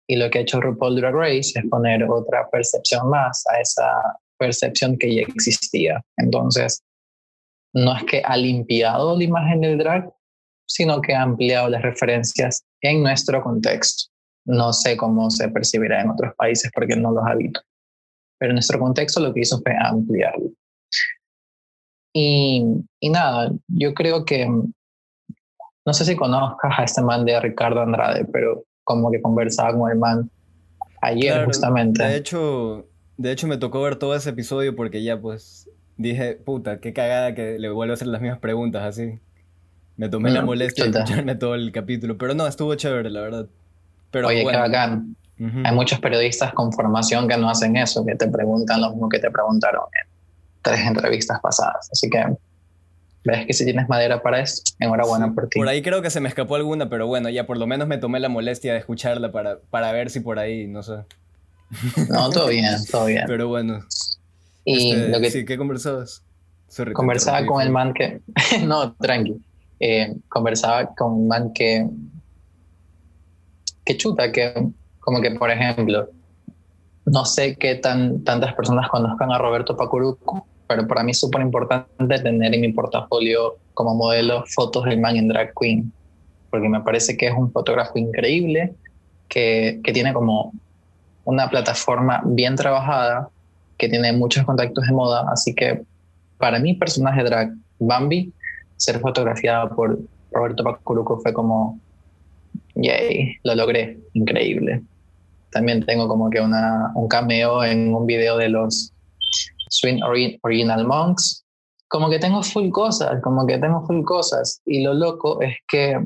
[0.06, 3.90] Y lo que ha hecho RuPaul Drag Race es poner otra percepción más a esa
[4.38, 6.00] percepción que ya existía.
[6.16, 6.84] Entonces,
[7.74, 10.12] no es que ha limpiado la imagen del drag,
[10.64, 14.12] sino que ha ampliado las referencias en nuestro contexto.
[14.46, 17.60] No sé cómo se percibirá en otros países porque no los habito.
[18.38, 20.50] Pero en nuestro contexto lo que hizo fue ampliarlo.
[22.20, 22.64] Y,
[22.98, 28.24] y nada, yo creo que, no sé si conozcas a este man de Ricardo Andrade,
[28.24, 30.28] pero como que conversaba con el man
[31.00, 32.02] ayer justamente.
[32.02, 36.80] De hecho, de hecho me tocó ver todo ese episodio porque ya pues dije, puta,
[36.80, 39.20] qué cagada que le vuelvo a hacer las mismas preguntas así.
[39.96, 43.20] Me tomé la mm, molestia de escucharme todo el capítulo, pero no, estuvo chévere, la
[43.20, 43.46] verdad.
[44.10, 45.14] Pero, Oye, qué bacán.
[45.38, 49.20] Hay muchos periodistas con formación que no hacen eso, que te preguntan lo mismo que
[49.20, 49.84] te preguntaron
[50.62, 51.88] tres entrevistas pasadas.
[51.92, 52.24] Así que
[53.24, 55.58] ves que si tienes madera para eso, enhorabuena por ti.
[55.58, 57.98] Por ahí creo que se me escapó alguna, pero bueno, ya por lo menos me
[57.98, 61.04] tomé la molestia de escucharla para, para ver si por ahí, no sé.
[62.08, 63.24] No, todo bien, todo bien.
[63.26, 63.80] Pero bueno.
[64.64, 66.22] Y este, lo que, sí, ¿qué conversabas?
[66.92, 68.20] conversaba con el man que...
[68.66, 69.40] no, tranqui.
[69.80, 71.86] Eh, conversaba con un man que...
[73.84, 74.52] Que chuta, que
[75.00, 76.10] como que, por ejemplo,
[77.10, 81.40] no sé qué tan, tantas personas conozcan a Roberto Pacuruco, pero para mí es súper
[81.40, 85.92] importante tener en mi portafolio como modelo fotos del man en drag queen.
[86.50, 88.74] porque me parece que es un fotógrafo increíble,
[89.28, 90.52] que, que tiene como
[91.24, 93.28] una plataforma bien trabajada,
[93.76, 95.82] que tiene muchos contactos de moda, así que
[96.38, 98.32] para mí personaje drag Bambi,
[98.76, 99.98] ser fotografiada por
[100.32, 101.78] Roberto Pacuruco fue como,
[102.74, 104.82] yay, lo logré, increíble.
[105.50, 108.92] También tengo como que una, un cameo en un video de los
[109.70, 110.00] Swing
[110.42, 111.44] Original Monks.
[111.88, 114.60] Como que tengo full cosas, como que tengo full cosas.
[114.66, 115.98] Y lo loco es que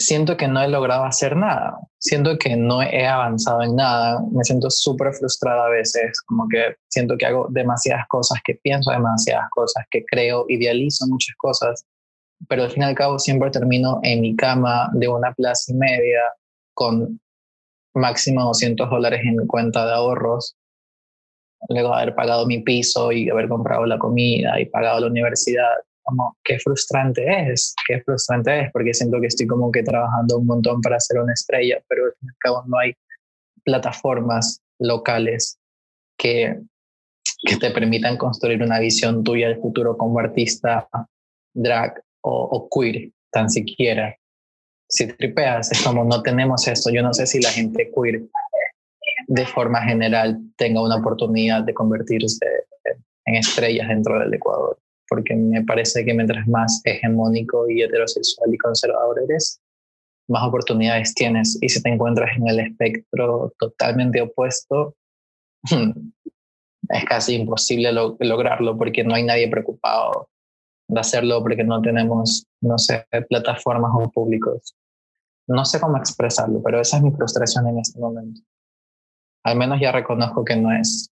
[0.00, 1.78] siento que no he logrado hacer nada.
[1.98, 4.18] Siento que no he avanzado en nada.
[4.32, 8.90] Me siento súper frustrada a veces, como que siento que hago demasiadas cosas, que pienso
[8.90, 11.84] demasiadas cosas, que creo, idealizo muchas cosas,
[12.48, 15.74] pero al fin y al cabo siempre termino en mi cama de una plaza y
[15.74, 16.20] media
[16.72, 17.20] con
[18.00, 20.56] máximo 200 dólares en cuenta de ahorros,
[21.68, 26.36] luego haber pagado mi piso y haber comprado la comida y pagado la universidad como
[26.42, 30.80] qué frustrante es, qué frustrante es, porque siento que estoy como que trabajando un montón
[30.80, 32.92] para ser una estrella, pero al fin y al cabo no hay
[33.64, 35.58] plataformas locales
[36.18, 36.58] que,
[37.46, 40.88] que te permitan construir una visión tuya del futuro como artista
[41.54, 44.16] drag o, o queer, tan siquiera.
[44.90, 46.90] Si tripeas, es como no tenemos esto.
[46.90, 48.22] Yo no sé si la gente queer
[49.28, 52.46] de forma general tenga una oportunidad de convertirse
[53.26, 54.76] en estrellas dentro del Ecuador
[55.10, 59.60] porque me parece que mientras más hegemónico y heterosexual y conservador eres,
[60.28, 61.58] más oportunidades tienes.
[61.60, 64.94] Y si te encuentras en el espectro totalmente opuesto,
[65.64, 70.28] es casi imposible lograrlo porque no hay nadie preocupado
[70.88, 74.76] de hacerlo porque no tenemos, no sé, plataformas o públicos.
[75.50, 78.40] No sé cómo expresarlo, pero esa es mi frustración en este momento.
[79.42, 81.10] Al menos ya reconozco que no es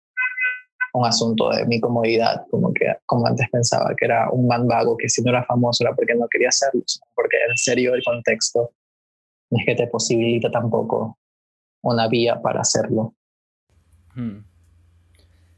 [0.93, 4.95] un asunto de mi comodidad, como que como antes pensaba que era un man vago
[4.95, 6.83] que si no era famoso era porque no quería hacerlo,
[7.15, 8.71] porque en serio el contexto
[9.49, 11.17] no es que te posibilita tampoco
[11.81, 13.15] una vía para hacerlo.
[14.13, 14.43] Hmm.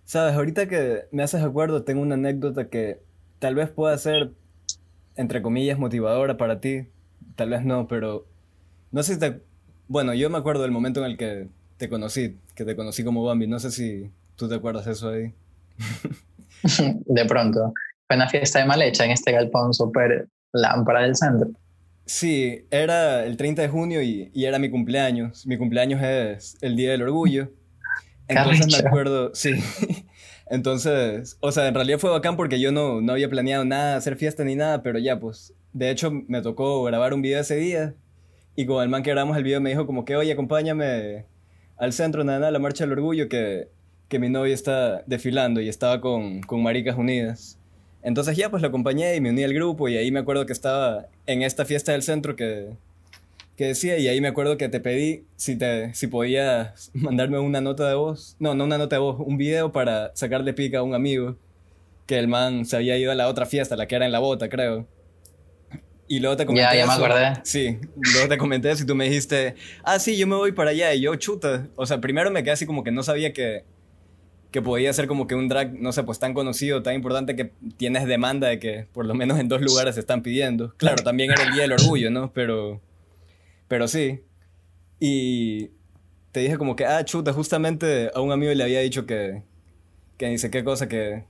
[0.05, 3.01] Sabes, ahorita que me haces acuerdo, tengo una anécdota que
[3.39, 4.31] tal vez pueda ser,
[5.17, 6.87] entre comillas, motivadora para ti,
[7.35, 8.28] tal vez no, pero
[8.91, 9.41] no sé si te...
[9.87, 11.47] Bueno, yo me acuerdo del momento en el que
[11.77, 15.09] te conocí, que te conocí como Bambi, no sé si ¿Tú te acuerdas de eso
[15.09, 15.33] ahí?
[17.05, 17.73] de pronto.
[18.07, 21.49] Fue una fiesta de mal hecha en este galpón súper lámpara del centro.
[22.05, 25.45] Sí, era el 30 de junio y, y, era mi cumpleaños.
[25.45, 27.51] Mi cumpleaños es el Día del Orgullo.
[28.29, 29.55] Entonces me acuerdo, sí.
[30.49, 34.15] Entonces, o sea, en realidad fue bacán porque yo no, no había planeado nada, hacer
[34.15, 37.93] fiesta ni nada, pero ya, pues, de hecho me tocó grabar un video ese día
[38.59, 41.25] y con el man que grabamos el video me dijo como que, oye, acompáñame
[41.77, 43.69] al centro, nada, nada, la Marcha del Orgullo, que
[44.09, 47.57] que mi novia está desfilando y estaba con, con Maricas Unidas.
[48.01, 50.53] Entonces ya pues la acompañé y me uní al grupo y ahí me acuerdo que
[50.53, 52.71] estaba en esta fiesta del centro que,
[53.55, 57.61] que decía y ahí me acuerdo que te pedí si, te, si podías mandarme una
[57.61, 60.83] nota de voz, no, no una nota de voz, un video para sacarle pica a
[60.83, 61.37] un amigo
[62.07, 64.19] que el man se había ido a la otra fiesta, la que era en la
[64.19, 64.87] bota creo.
[66.11, 66.63] Y luego te comenté.
[66.63, 67.33] Ya, ya me acordé.
[67.43, 67.77] Sí,
[68.13, 70.91] luego te comenté eso y tú me dijiste, ah, sí, yo me voy para allá.
[70.95, 71.67] Y yo, chuta.
[71.75, 73.63] O sea, primero me quedé así como que no sabía que,
[74.49, 77.53] que podía ser como que un drag, no sé, pues tan conocido, tan importante que
[77.77, 80.73] tienes demanda de que por lo menos en dos lugares se están pidiendo.
[80.77, 82.33] Claro, también era el Día del Orgullo, ¿no?
[82.33, 82.81] Pero,
[83.67, 84.21] pero sí.
[84.99, 85.69] Y
[86.31, 89.43] te dije como que, ah, chuta, justamente a un amigo le había dicho que,
[90.17, 91.23] que dice qué cosa, que,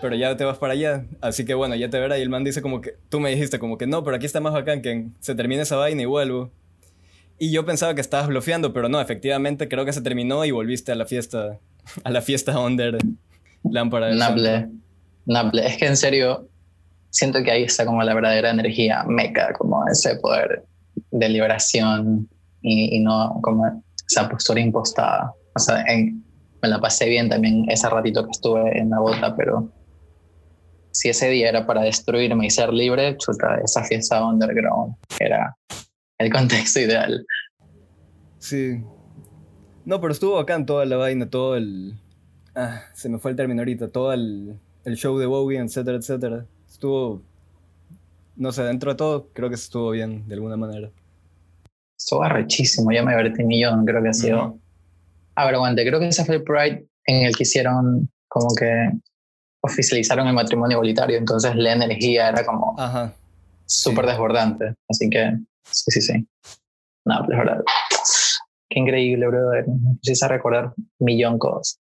[0.00, 1.04] pero ya te vas para allá.
[1.20, 2.18] Así que bueno, ya te verá.
[2.18, 4.40] Y el man dice como que, tú me dijiste como que no, pero aquí está
[4.40, 6.50] más bacán, que se termine esa vaina y vuelvo.
[7.38, 10.92] Y yo pensaba que estabas bloqueando, pero no, efectivamente creo que se terminó y volviste
[10.92, 11.58] a la fiesta
[12.04, 12.98] a la fiesta under
[13.64, 14.14] lámpara.
[14.14, 14.68] Nable,
[15.26, 15.66] Nable.
[15.66, 16.48] Es que en serio,
[17.10, 20.64] siento que ahí está como la verdadera energía meca, como ese poder
[21.10, 22.28] de liberación
[22.62, 25.32] y, no como esa postura impostada.
[25.54, 25.84] O sea,
[26.62, 29.70] me la pasé bien también ese ratito que estuve en la bota, pero
[30.98, 35.56] si ese día era para destruirme y ser libre, chuta, esa fiesta underground era
[36.18, 37.24] el contexto ideal.
[38.40, 38.82] Sí,
[39.84, 41.94] no, pero estuvo acá en toda la vaina, todo el...
[42.56, 46.46] Ah, se me fue el término ahorita, todo el, el show de Bowie, etcétera, etcétera.
[46.68, 47.22] Estuvo...
[48.34, 50.90] No sé, dentro de todo, creo que estuvo bien, de alguna manera.
[51.96, 54.58] Estuvo arrechísimo, ya me divertí millón, creo que ha sido...
[55.36, 58.90] A ver, aguante, creo que ese fue el Pride en el que hicieron como que
[59.60, 62.76] oficializaron el matrimonio igualitario, entonces la energía era como
[63.66, 64.74] súper desbordante.
[64.88, 66.28] Así que, sí, sí, sí.
[67.04, 67.62] No, pues verdad.
[68.68, 69.66] Qué increíble, brother.
[69.66, 71.80] Me a recordar millón cosas.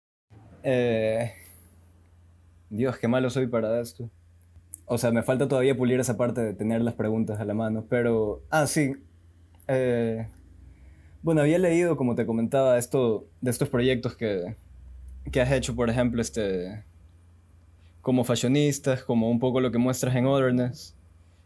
[0.64, 1.32] Eh,
[2.70, 4.10] Dios, qué malo soy para esto.
[4.86, 7.86] o sea, me falta todavía pulir esa parte de tener las preguntas a la mano,
[7.90, 8.94] pero, ah, sí.
[9.68, 10.28] Eh,
[11.22, 14.58] bueno, había leído, como te comentaba, esto, de estos proyectos que,
[15.32, 16.84] que has hecho, por ejemplo, este,
[18.04, 20.94] como fashionistas, como un poco lo que muestras en Otherness,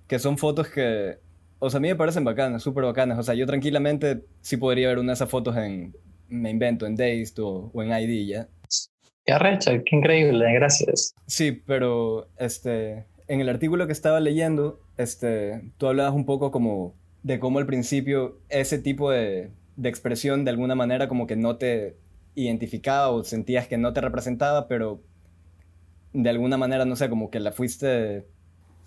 [0.07, 1.19] que son fotos que,
[1.59, 3.19] o sea, a mí me parecen bacanas, súper bacanas.
[3.19, 5.95] O sea, yo tranquilamente sí podría ver una de esas fotos en,
[6.27, 8.47] me invento, en Dazed o, o en ID ya.
[9.23, 11.13] Qué arrecha, qué increíble, gracias.
[11.27, 16.95] Sí, pero este, en el artículo que estaba leyendo, este, tú hablabas un poco como
[17.21, 21.57] de cómo al principio ese tipo de, de expresión de alguna manera como que no
[21.57, 21.97] te
[22.33, 25.03] identificaba o sentías que no te representaba, pero
[26.23, 28.25] de alguna manera, no sé, como que la fuiste,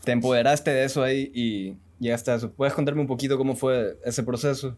[0.05, 2.53] te empoderaste de eso ahí y llegaste a eso.
[2.53, 4.77] ¿Puedes contarme un poquito cómo fue ese proceso?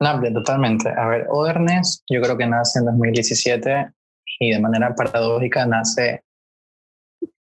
[0.00, 0.88] No, totalmente.
[0.88, 3.90] A ver, Otherness yo creo que nace en 2017
[4.40, 6.22] y de manera paradójica nace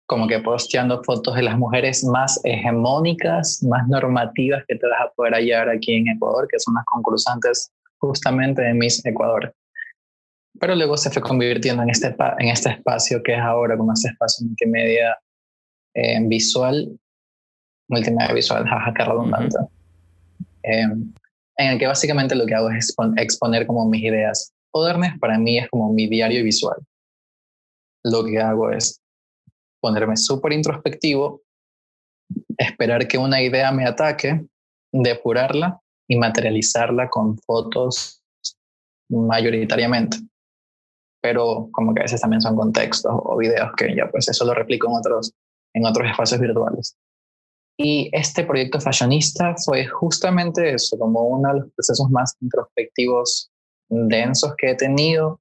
[0.07, 5.11] como que posteando fotos de las mujeres más hegemónicas, más normativas que te vas a
[5.15, 9.55] poder hallar aquí en Ecuador, que son las concursantes justamente de Miss Ecuador.
[10.61, 14.09] Pero luego se fue convirtiendo en este, en este espacio que es ahora como este
[14.09, 15.17] espacio multimedia
[15.95, 17.01] eh, visual,
[17.89, 19.57] multimedia visual, jaja, qué redundante,
[20.63, 20.83] eh,
[21.57, 24.53] en el que básicamente lo que hago es exponer como mis ideas.
[24.73, 26.77] Odernes para mí es como mi diario visual.
[28.05, 29.01] Lo que hago es
[29.81, 31.41] ponerme súper introspectivo,
[32.59, 34.45] esperar que una idea me ataque,
[34.93, 38.23] depurarla y materializarla con fotos
[39.09, 40.19] mayoritariamente
[41.21, 44.55] pero como que a veces también son contextos o videos que ya pues eso lo
[44.55, 45.35] replico en otros,
[45.75, 46.97] en otros espacios virtuales.
[47.77, 53.51] Y este proyecto fashionista fue justamente eso, como uno de los procesos más introspectivos
[53.89, 55.41] densos que he tenido,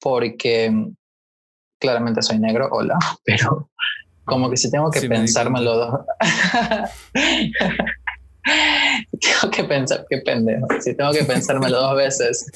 [0.00, 0.72] porque
[1.80, 3.70] claramente soy negro, hola, pero
[4.24, 6.00] como que si tengo que pensármelo dos...
[9.20, 12.50] tengo que pensar, qué pendejo, si tengo que pensármelo dos veces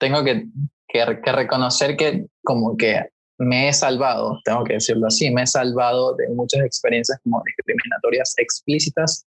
[0.00, 0.46] tengo que,
[0.88, 3.00] que, reconocer que como que
[3.38, 8.34] me he salvado, tengo que decirlo así, me he salvado de muchas experiencias como discriminatorias
[8.38, 9.24] explícitas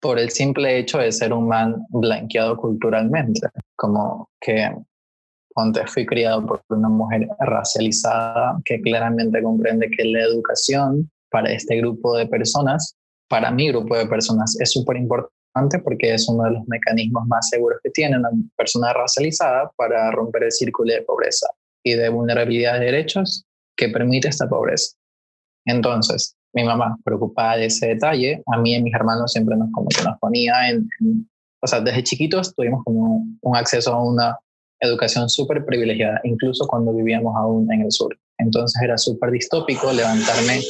[0.00, 4.70] por el simple hecho de ser un man blanqueado culturalmente, como que
[5.54, 11.76] ponte, fui criado por una mujer racializada que claramente comprende que la educación para este
[11.76, 12.96] grupo de personas,
[13.28, 15.41] para mi grupo de personas, es súper importante
[15.84, 20.44] porque es uno de los mecanismos más seguros que tiene una persona racializada para romper
[20.44, 21.46] el círculo de pobreza
[21.84, 23.44] y de vulnerabilidad de derechos
[23.76, 24.96] que permite esta pobreza.
[25.66, 29.88] Entonces, mi mamá, preocupada de ese detalle, a mí y mis hermanos siempre nos, como
[29.88, 30.88] que nos ponía en,
[31.60, 34.38] o sea, desde chiquitos tuvimos como un acceso a una
[34.80, 38.18] educación súper privilegiada, incluso cuando vivíamos aún en el sur.
[38.38, 40.60] Entonces era súper distópico levantarme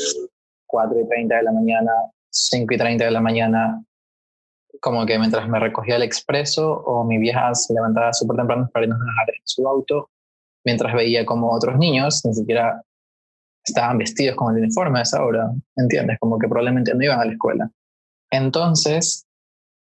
[0.67, 1.93] 4 y 30 de la mañana,
[2.31, 3.83] 5 y 30 de la mañana,
[4.83, 8.85] como que mientras me recogía el expreso o mi vieja se levantaba súper temprano para
[8.85, 10.11] irnos a en su auto,
[10.65, 12.83] mientras veía como otros niños ni siquiera
[13.65, 16.19] estaban vestidos con el uniforme a esa hora, ¿entiendes?
[16.19, 17.71] Como que probablemente no iban a la escuela.
[18.33, 19.25] Entonces,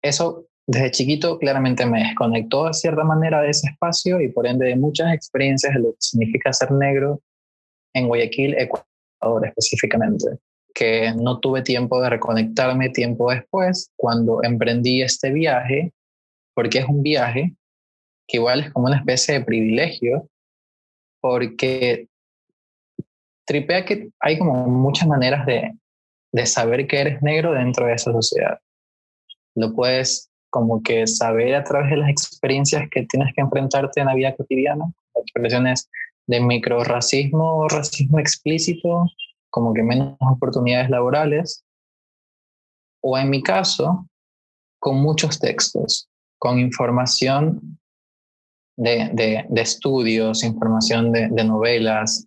[0.02, 4.66] eso desde chiquito claramente me desconectó de cierta manera de ese espacio y por ende
[4.66, 7.18] de muchas experiencias de lo que significa ser negro
[7.94, 10.38] en Guayaquil, Ecuador específicamente
[10.74, 15.92] que no tuve tiempo de reconectarme tiempo después cuando emprendí este viaje,
[16.54, 17.54] porque es un viaje
[18.26, 20.28] que igual es como una especie de privilegio,
[21.20, 22.08] porque
[23.44, 25.72] tripea que hay como muchas maneras de,
[26.32, 28.58] de saber que eres negro dentro de esa sociedad.
[29.54, 34.06] Lo puedes como que saber a través de las experiencias que tienes que enfrentarte en
[34.06, 35.88] la vida cotidiana, expresiones
[36.26, 39.06] de microracismo o racismo explícito,
[39.52, 41.62] como que menos oportunidades laborales,
[43.02, 44.06] o en mi caso,
[44.80, 47.78] con muchos textos, con información
[48.76, 52.26] de, estudios, información de, novelas,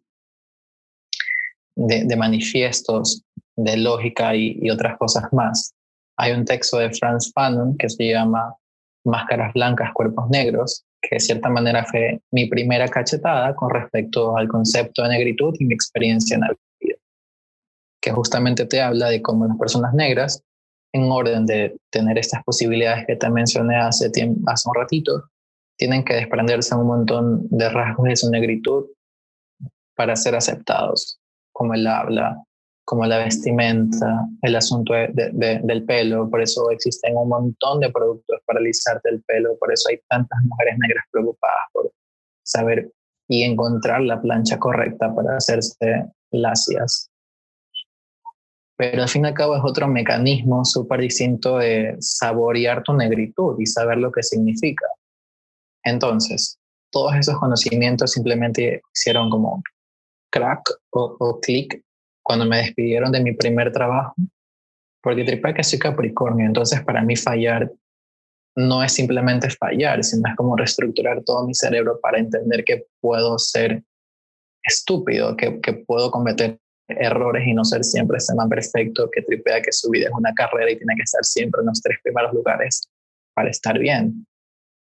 [1.76, 3.24] de, manifiestos,
[3.58, 5.74] de lógica y, y, otras cosas más.
[6.18, 8.56] Hay un texto de Franz Fanon que se llama
[9.04, 14.48] Máscaras Blancas, Cuerpos Negros, que de cierta manera fue mi primera cachetada con respecto al
[14.48, 16.56] concepto de negritud y mi experiencia en la
[18.06, 20.44] que justamente te habla de cómo las personas negras,
[20.94, 25.24] en orden de tener estas posibilidades que te mencioné hace, tiempo, hace un ratito,
[25.76, 28.86] tienen que desprenderse un montón de rasgos de su negritud
[29.96, 31.20] para ser aceptados,
[31.52, 32.44] como el habla,
[32.86, 38.60] como la vestimenta, el asunto del pelo, por eso existen un montón de productos para
[38.60, 41.92] alisarte el pelo, por eso hay tantas mujeres negras preocupadas por
[42.44, 42.92] saber
[43.28, 47.10] y encontrar la plancha correcta para hacerse lacias
[48.78, 53.56] pero al fin y al cabo es otro mecanismo súper distinto de saborear tu negritud
[53.60, 54.86] y saber lo que significa.
[55.84, 56.60] Entonces,
[56.92, 59.64] todos esos conocimientos simplemente hicieron como
[60.32, 61.82] crack o, o clic
[62.22, 64.16] cuando me despidieron de mi primer trabajo,
[65.02, 67.72] porque tripea que soy Capricornio, entonces para mí fallar
[68.58, 73.38] no es simplemente fallar, sino es como reestructurar todo mi cerebro para entender que puedo
[73.38, 73.84] ser
[74.64, 76.58] estúpido, que puedo cometer
[76.88, 80.34] errores y no ser siempre ese man perfecto que tripea que su vida es una
[80.34, 82.88] carrera y tiene que estar siempre en los tres primeros lugares
[83.34, 84.26] para estar bien.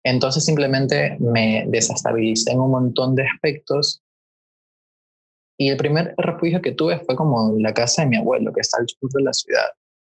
[0.03, 4.03] Entonces simplemente me desestabilicé en un montón de aspectos
[5.57, 8.77] y el primer refugio que tuve fue como la casa de mi abuelo, que está
[8.77, 9.67] al sur de la ciudad.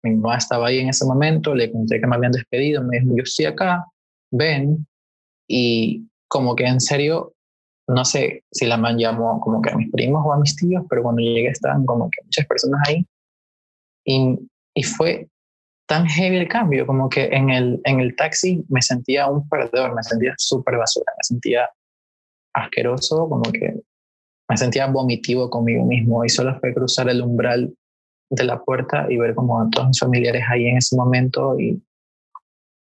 [0.03, 3.15] Mi mamá estaba ahí en ese momento, le conté que me habían despedido, me dijo,
[3.15, 3.85] yo estoy acá,
[4.31, 4.85] ven.
[5.47, 7.33] Y como que en serio,
[7.89, 10.83] no sé si la man llamó como que a mis primos o a mis tíos,
[10.89, 13.05] pero cuando llegué estaban como que muchas personas ahí.
[14.05, 14.37] Y,
[14.75, 15.27] y fue
[15.87, 19.95] tan heavy el cambio, como que en el, en el taxi me sentía un perdedor,
[19.95, 21.69] me sentía súper basura, me sentía
[22.53, 23.81] asqueroso, como que
[24.47, 27.73] me sentía vomitivo conmigo mismo y solo fue cruzar el umbral
[28.29, 31.81] de la puerta y ver como a todos mis familiares ahí en ese momento y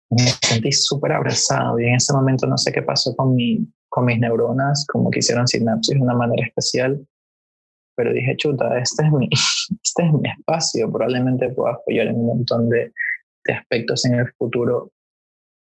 [0.10, 3.68] me sentí súper abrazado y en ese momento no sé qué pasó con, mi,
[3.98, 7.04] con mis neuronas, como que hicieron sinapsis de una manera especial,
[7.96, 9.28] pero dije, chuta, este es mi,
[9.84, 12.94] este es mi espacio, probablemente pueda apoyar en un montón de,
[13.44, 14.92] de aspectos en el futuro,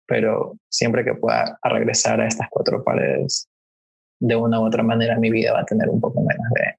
[0.06, 3.48] pero siempre que pueda regresar a estas cuatro paredes
[4.20, 6.76] de una u otra manera mi vida va a tener un poco menos de,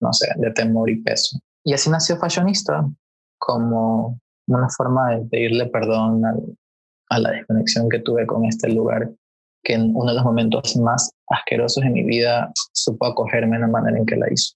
[0.00, 1.38] no sé, de temor y peso.
[1.62, 2.88] Y así nació Fashionista,
[3.38, 4.18] como
[4.48, 6.22] una forma de pedirle perdón
[7.10, 9.10] a la desconexión que tuve con este lugar
[9.62, 13.68] que en uno de los momentos más asquerosos de mi vida supo acogerme de la
[13.68, 14.54] manera en que la hizo.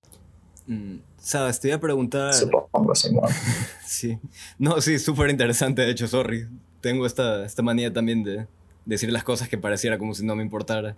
[0.67, 2.35] Mm, Sabes, te iba a preguntar...
[2.35, 3.31] Supongo, Simón.
[3.87, 4.19] sí.
[4.59, 6.47] No, sí, súper interesante, de hecho, sorry.
[6.83, 8.47] Tengo esta, esta manía también de
[8.85, 10.97] decir las cosas que pareciera como si no me importara.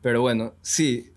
[0.00, 1.12] Pero bueno, sí.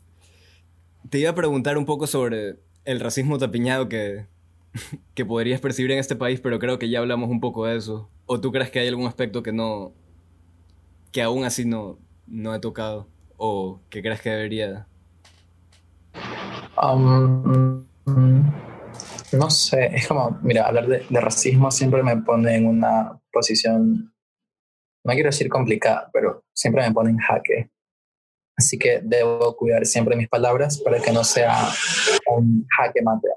[1.09, 4.27] Te iba a preguntar un poco sobre el racismo tapiñado que,
[5.15, 8.11] que podrías percibir en este país, pero creo que ya hablamos un poco de eso.
[8.27, 9.91] ¿O tú crees que hay algún aspecto que no.
[11.11, 11.97] que aún así no,
[12.27, 13.07] no he tocado?
[13.37, 14.87] ¿O que crees que debería?
[19.31, 24.13] No sé, es como, mira, hablar de, de racismo siempre me pone en una posición,
[25.03, 27.71] no quiero decir complicada, pero siempre me pone en jaque
[28.57, 31.67] Así que debo cuidar siempre mis palabras para que no sea
[32.27, 33.27] un jaque mate.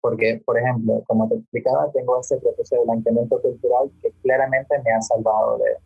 [0.00, 4.92] Porque, por ejemplo, como te explicaba, tengo ese proceso de blanqueamiento cultural que claramente me
[4.92, 5.76] ha salvado de,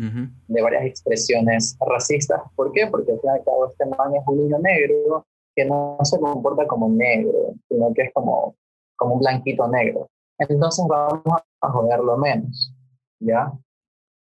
[0.00, 2.40] de varias expresiones racistas.
[2.56, 2.86] ¿Por qué?
[2.86, 6.18] Porque al fin y al cabo este man es un niño negro que no se
[6.18, 8.56] comporta como negro, sino que es como,
[8.96, 10.08] como un blanquito negro.
[10.38, 12.72] Entonces vamos a joderlo menos,
[13.20, 13.52] ¿ya?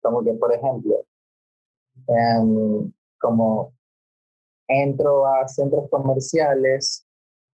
[0.03, 1.05] Como que, por ejemplo,
[2.07, 2.91] um,
[3.21, 3.73] como
[4.67, 7.07] entro a centros comerciales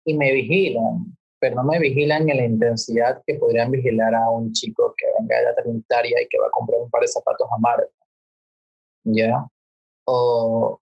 [0.05, 4.51] y me vigilan, pero no me vigilan en la intensidad que podrían vigilar a un
[4.51, 7.47] chico que venga de la trinitaria y que va a comprar un par de zapatos
[7.51, 8.02] a Marta.
[9.03, 9.45] ¿Ya?
[10.05, 10.79] O,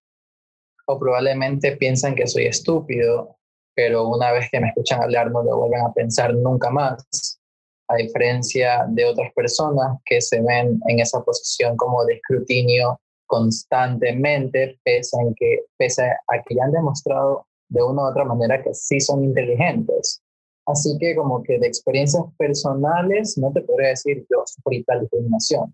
[0.87, 3.37] o probablemente piensan que soy estúpido,
[3.75, 7.39] pero una vez que me escuchan hablar no lo vuelven a pensar nunca más,
[7.87, 14.79] a diferencia de otras personas que se ven en esa posición como de escrutinio constantemente,
[14.83, 18.99] pese que, pese a que ya han demostrado de una u otra manera que sí
[18.99, 20.21] son inteligentes.
[20.65, 25.73] Así que como que de experiencias personales no te podría decir yo sufrí tal discriminación,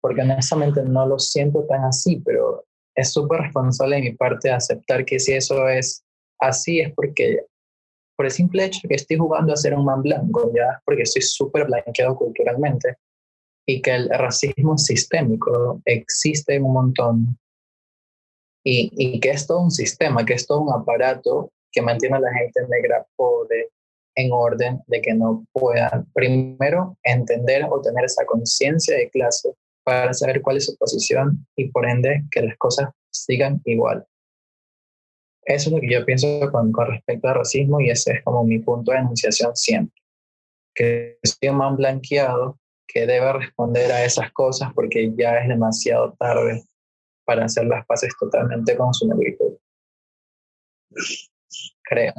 [0.00, 5.04] porque honestamente no lo siento tan así, pero es súper responsable de mi parte aceptar
[5.04, 6.04] que si eso es
[6.38, 7.44] así es porque
[8.16, 11.22] por el simple hecho que estoy jugando a ser un man blanco, ya porque estoy
[11.22, 12.96] súper blanqueado culturalmente,
[13.66, 17.38] y que el racismo sistémico existe un montón
[18.64, 22.20] y, y, que es todo un sistema, que es todo un aparato que mantiene a
[22.20, 23.70] la gente negra pobre
[24.16, 29.54] en orden de que no puedan primero entender o tener esa conciencia de clase
[29.90, 34.06] para saber cuál es su posición y por ende que las cosas sigan igual.
[35.42, 38.44] Eso es lo que yo pienso con, con respecto al racismo y ese es como
[38.44, 40.00] mi punto de enunciación siempre.
[40.76, 46.62] Que estoy más blanqueado que debe responder a esas cosas porque ya es demasiado tarde
[47.24, 49.56] para hacer las paces totalmente con su negritud.
[51.82, 52.14] Creo.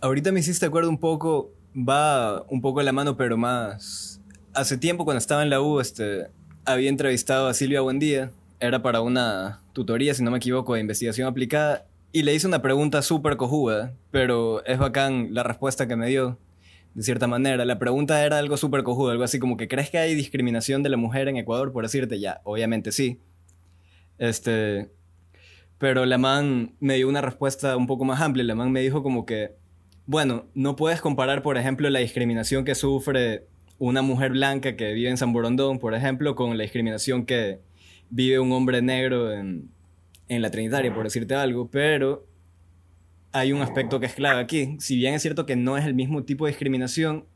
[0.00, 4.22] Ahorita me hiciste acuerdo un poco, va un poco a la mano, pero más.
[4.54, 6.28] Hace tiempo, cuando estaba en la U, este,
[6.64, 8.30] había entrevistado a Silvia Buendía.
[8.60, 11.86] Era para una tutoría, si no me equivoco, de investigación aplicada.
[12.10, 16.38] y le hice una pregunta súper cojuda, pero es bacán la respuesta que me dio,
[16.94, 17.64] de cierta manera.
[17.64, 20.88] La pregunta era algo súper cojudo, algo así como que ¿crees que hay discriminación de
[20.88, 21.72] la mujer en Ecuador?
[21.72, 23.20] Por decirte, ya, obviamente sí.
[24.18, 24.90] Este,
[25.78, 28.44] pero la man me dio una respuesta un poco más amplia.
[28.44, 29.52] La man me dijo como que,
[30.06, 33.46] bueno, no puedes comparar, por ejemplo, la discriminación que sufre
[33.78, 37.60] una mujer blanca que vive en San Borondón, por ejemplo, con la discriminación que
[38.10, 39.70] vive un hombre negro en,
[40.28, 42.26] en la Trinitaria, por decirte algo, pero
[43.32, 44.76] hay un aspecto que es clave aquí.
[44.80, 47.26] Si bien es cierto que no es el mismo tipo de discriminación,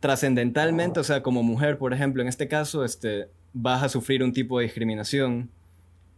[0.00, 4.32] trascendentalmente, o sea, como mujer, por ejemplo, en este caso, este, vas a sufrir un
[4.32, 5.50] tipo de discriminación.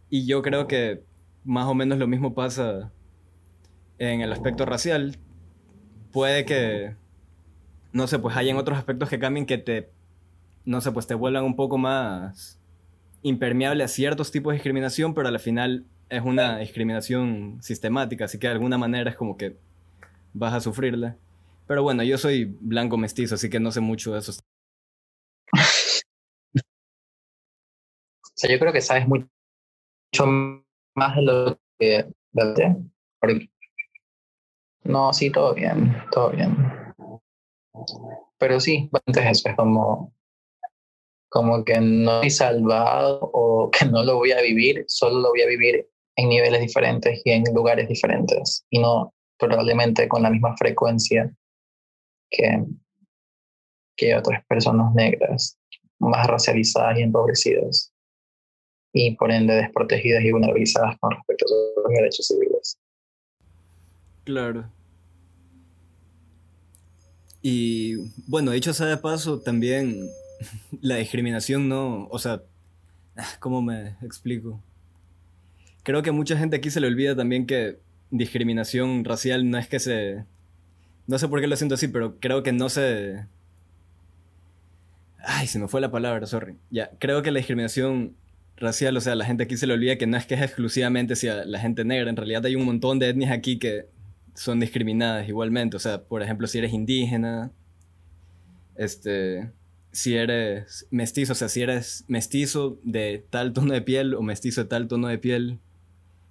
[0.09, 1.03] Y yo creo que
[1.43, 2.91] más o menos lo mismo pasa
[3.97, 5.17] en el aspecto racial.
[6.11, 6.95] Puede que,
[7.93, 9.89] no sé, pues hayan otros aspectos que cambien que te,
[10.65, 12.59] no sé, pues te vuelvan un poco más
[13.21, 18.47] impermeable a ciertos tipos de discriminación, pero al final es una discriminación sistemática, así que
[18.47, 19.57] de alguna manera es como que
[20.33, 21.17] vas a sufrirla.
[21.67, 24.33] Pero bueno, yo soy blanco mestizo, así que no sé mucho de eso.
[25.53, 25.57] o
[28.35, 30.25] sea, yo creo que sabes mucho
[30.95, 32.07] más de lo que...
[34.83, 36.82] No, sí, todo bien, todo bien.
[38.37, 40.13] Pero sí, entonces eso es como
[41.33, 45.41] como que no estoy salvado o que no lo voy a vivir, solo lo voy
[45.41, 50.55] a vivir en niveles diferentes y en lugares diferentes y no probablemente con la misma
[50.57, 51.35] frecuencia
[52.29, 52.63] que,
[53.97, 55.57] que otras personas negras
[55.99, 57.91] más racializadas y empobrecidas
[58.93, 62.77] y por ende desprotegidas y vulnerabilizadas con respecto a sus derechos civiles.
[64.23, 64.69] Claro.
[67.45, 70.09] Y bueno, dicho sea de paso, también
[70.81, 72.41] la discriminación no, o sea,
[73.17, 74.63] ah, ¿cómo me explico?
[75.83, 77.79] Creo que a mucha gente aquí se le olvida también que
[78.09, 80.23] discriminación racial no es que se...
[81.05, 83.25] No sé por qué lo siento así, pero creo que no se...
[85.25, 86.55] Ay, se me fue la palabra, sorry.
[86.69, 88.15] Ya, creo que la discriminación
[88.55, 91.13] racial, o sea, la gente aquí se le olvida que no es que es exclusivamente
[91.13, 93.87] hacia la gente negra, en realidad hay un montón de etnias aquí que
[94.35, 97.51] son discriminadas igualmente, o sea, por ejemplo, si eres indígena,
[98.75, 99.51] este,
[99.91, 104.63] si eres mestizo, o sea, si eres mestizo de tal tono de piel o mestizo
[104.63, 105.59] de tal tono de piel,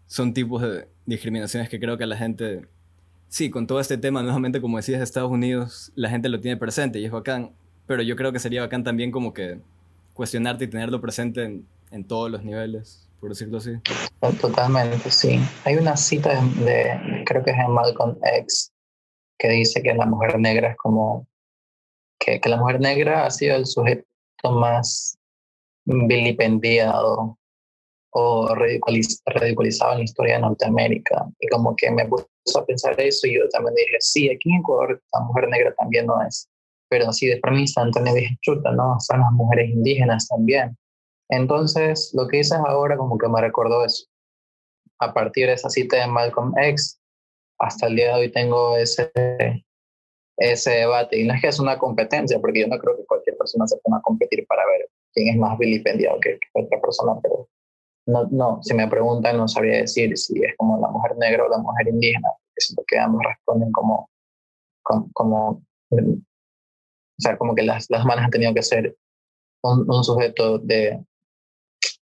[0.06, 2.66] son tipos de discriminaciones que creo que la gente,
[3.28, 6.56] sí, con todo este tema, nuevamente como decías, de Estados Unidos, la gente lo tiene
[6.56, 7.52] presente y es bacán,
[7.86, 9.60] pero yo creo que sería bacán también como que
[10.12, 13.70] cuestionarte y tenerlo presente en, en todos los niveles, por decirlo así.
[14.40, 15.38] Totalmente, sí.
[15.64, 18.72] Hay una cita de, creo que es en Malcolm X,
[19.38, 21.28] que dice que la mujer negra es como
[22.18, 24.04] que, que la mujer negra ha sido el sujeto
[24.42, 25.16] más
[25.84, 27.38] vilipendiado
[28.10, 31.24] o ridiculizado en la historia de Norteamérica.
[31.38, 32.26] Y como que me puso
[32.58, 36.06] a pensar eso y yo también dije, sí, aquí en Ecuador la mujer negra también
[36.06, 36.48] no es.
[36.88, 40.76] Pero así de forma instantánea dije, chuta, no, son las mujeres indígenas también.
[41.28, 44.06] Entonces, lo que dices ahora como que me recordó eso.
[44.98, 47.00] A partir de esa cita de Malcolm X,
[47.58, 49.10] hasta el día de hoy tengo ese
[50.36, 51.20] ese debate.
[51.20, 53.76] Y no es que es una competencia, porque yo no creo que cualquier persona se
[53.78, 57.48] ponga a competir para ver quién es más vilipendiado que, otra persona, pero
[58.06, 61.48] no, no, si me preguntan no sabría decir si es como la mujer negra o
[61.48, 64.10] la mujer indígena, es lo que ambos responden como,
[65.12, 66.16] como, o
[67.18, 68.96] sea, como que las, las manos han tenido que ser
[69.62, 71.04] un, un sujeto de,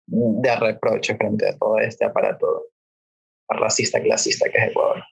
[0.08, 2.68] de reproche frente a todo este aparato
[3.50, 5.04] racista, clasista que es Ecuador.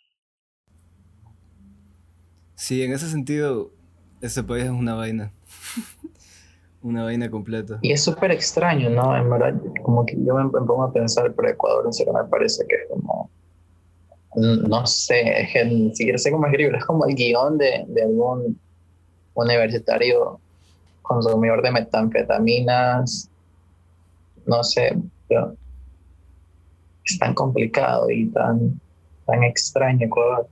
[2.56, 3.72] Sí, en ese sentido,
[4.22, 5.32] ese país es una vaina.
[6.82, 7.80] una vaina completa.
[7.82, 9.16] Y es súper extraño, ¿no?
[9.16, 12.66] En verdad, como que yo me, pongo a pensar, pero Ecuador en serio me parece
[12.68, 13.30] que es como.
[14.36, 16.78] No sé, es que ni siquiera sé cómo escribirlo.
[16.78, 18.60] Es como el guion de, de algún
[19.34, 20.40] universitario
[21.02, 23.30] consumidor de metanfetaminas.
[24.46, 24.96] No sé,
[25.28, 25.56] pero
[27.04, 28.80] es tan complicado y tan,
[29.26, 30.48] tan extraño Ecuador.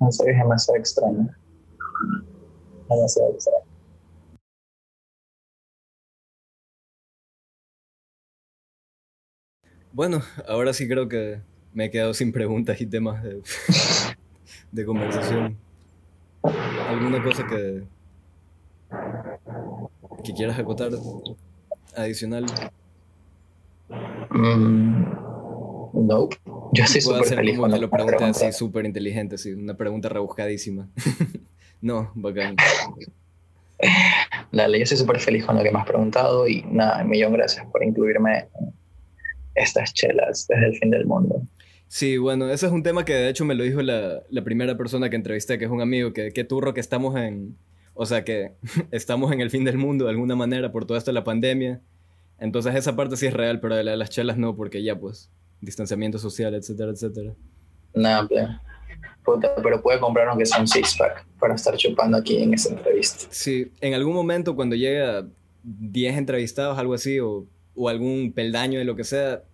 [0.00, 1.28] No sé, es demasiado extraño.
[2.88, 3.72] Demasiado extraño.
[9.92, 11.42] Bueno, ahora sí creo que
[11.74, 13.42] me he quedado sin preguntas y temas de,
[14.72, 15.58] de conversación.
[16.88, 17.84] ¿Alguna cosa que,
[20.24, 20.90] que quieras acotar
[21.94, 22.46] adicional?
[24.34, 25.04] Mm,
[26.06, 26.28] no,
[26.72, 30.88] yo soy súper feliz cuando lo pregunté así, súper inteligente, así, una pregunta rebuscadísima.
[31.80, 32.56] no, bacán.
[34.52, 37.32] Dale, yo soy súper feliz con lo que me has preguntado y nada, un millón
[37.32, 38.74] gracias por incluirme en
[39.54, 41.42] estas chelas desde el fin del mundo.
[41.88, 44.78] Sí, bueno, ese es un tema que de hecho me lo dijo la, la primera
[44.78, 47.58] persona que entrevisté, que es un amigo, que, que turro que estamos en,
[47.92, 48.52] o sea que
[48.90, 51.82] estamos en el fin del mundo de alguna manera por toda esta la pandemia.
[52.42, 55.30] Entonces esa parte sí es real, pero de, las chelas no, porque ya pues,
[55.60, 57.34] distanciamiento social, etcétera, etcétera.
[57.94, 58.60] Nada,
[59.24, 63.26] Puta, pero puede comprar aunque sea un six-pack para estar chupando aquí en esa entrevista.
[63.30, 65.24] Sí, en algún momento cuando llega
[65.62, 69.44] 10 entrevistados, algo así, o, o algún peldaño de lo que sea,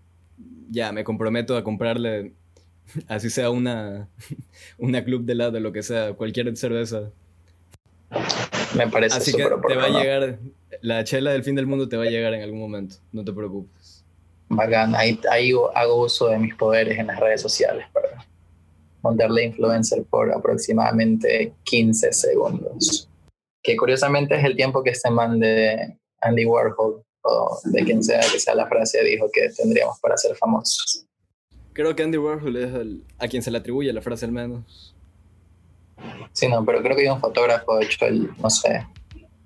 [0.70, 2.32] ya me comprometo a comprarle,
[3.06, 4.08] así sea una,
[4.78, 7.10] una club de lado, lo que sea, cualquier cerveza.
[8.74, 10.38] Me parece Así que te va a llegar,
[10.82, 13.32] la chela del fin del mundo te va a llegar en algún momento, no te
[13.32, 14.04] preocupes.
[14.48, 18.26] Bacán, ahí, ahí hago uso de mis poderes en las redes sociales para
[19.02, 23.08] montarle influencer por aproximadamente 15 segundos.
[23.62, 28.20] Que curiosamente es el tiempo que este man de Andy Warhol o de quien sea
[28.20, 31.04] que sea la frase, dijo que tendríamos para ser famosos.
[31.72, 32.70] Creo que Andy Warhol es
[33.18, 34.94] a quien se le atribuye la frase al menos.
[36.32, 38.86] Sí, no, pero creo que hay un fotógrafo, de hecho, el, no sé,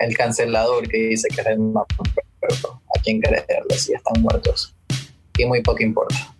[0.03, 2.82] el cancelador que dice que es el más perfecto.
[2.96, 4.74] ¿A quien creerle si están muertos?
[5.38, 6.34] Y muy poco importa.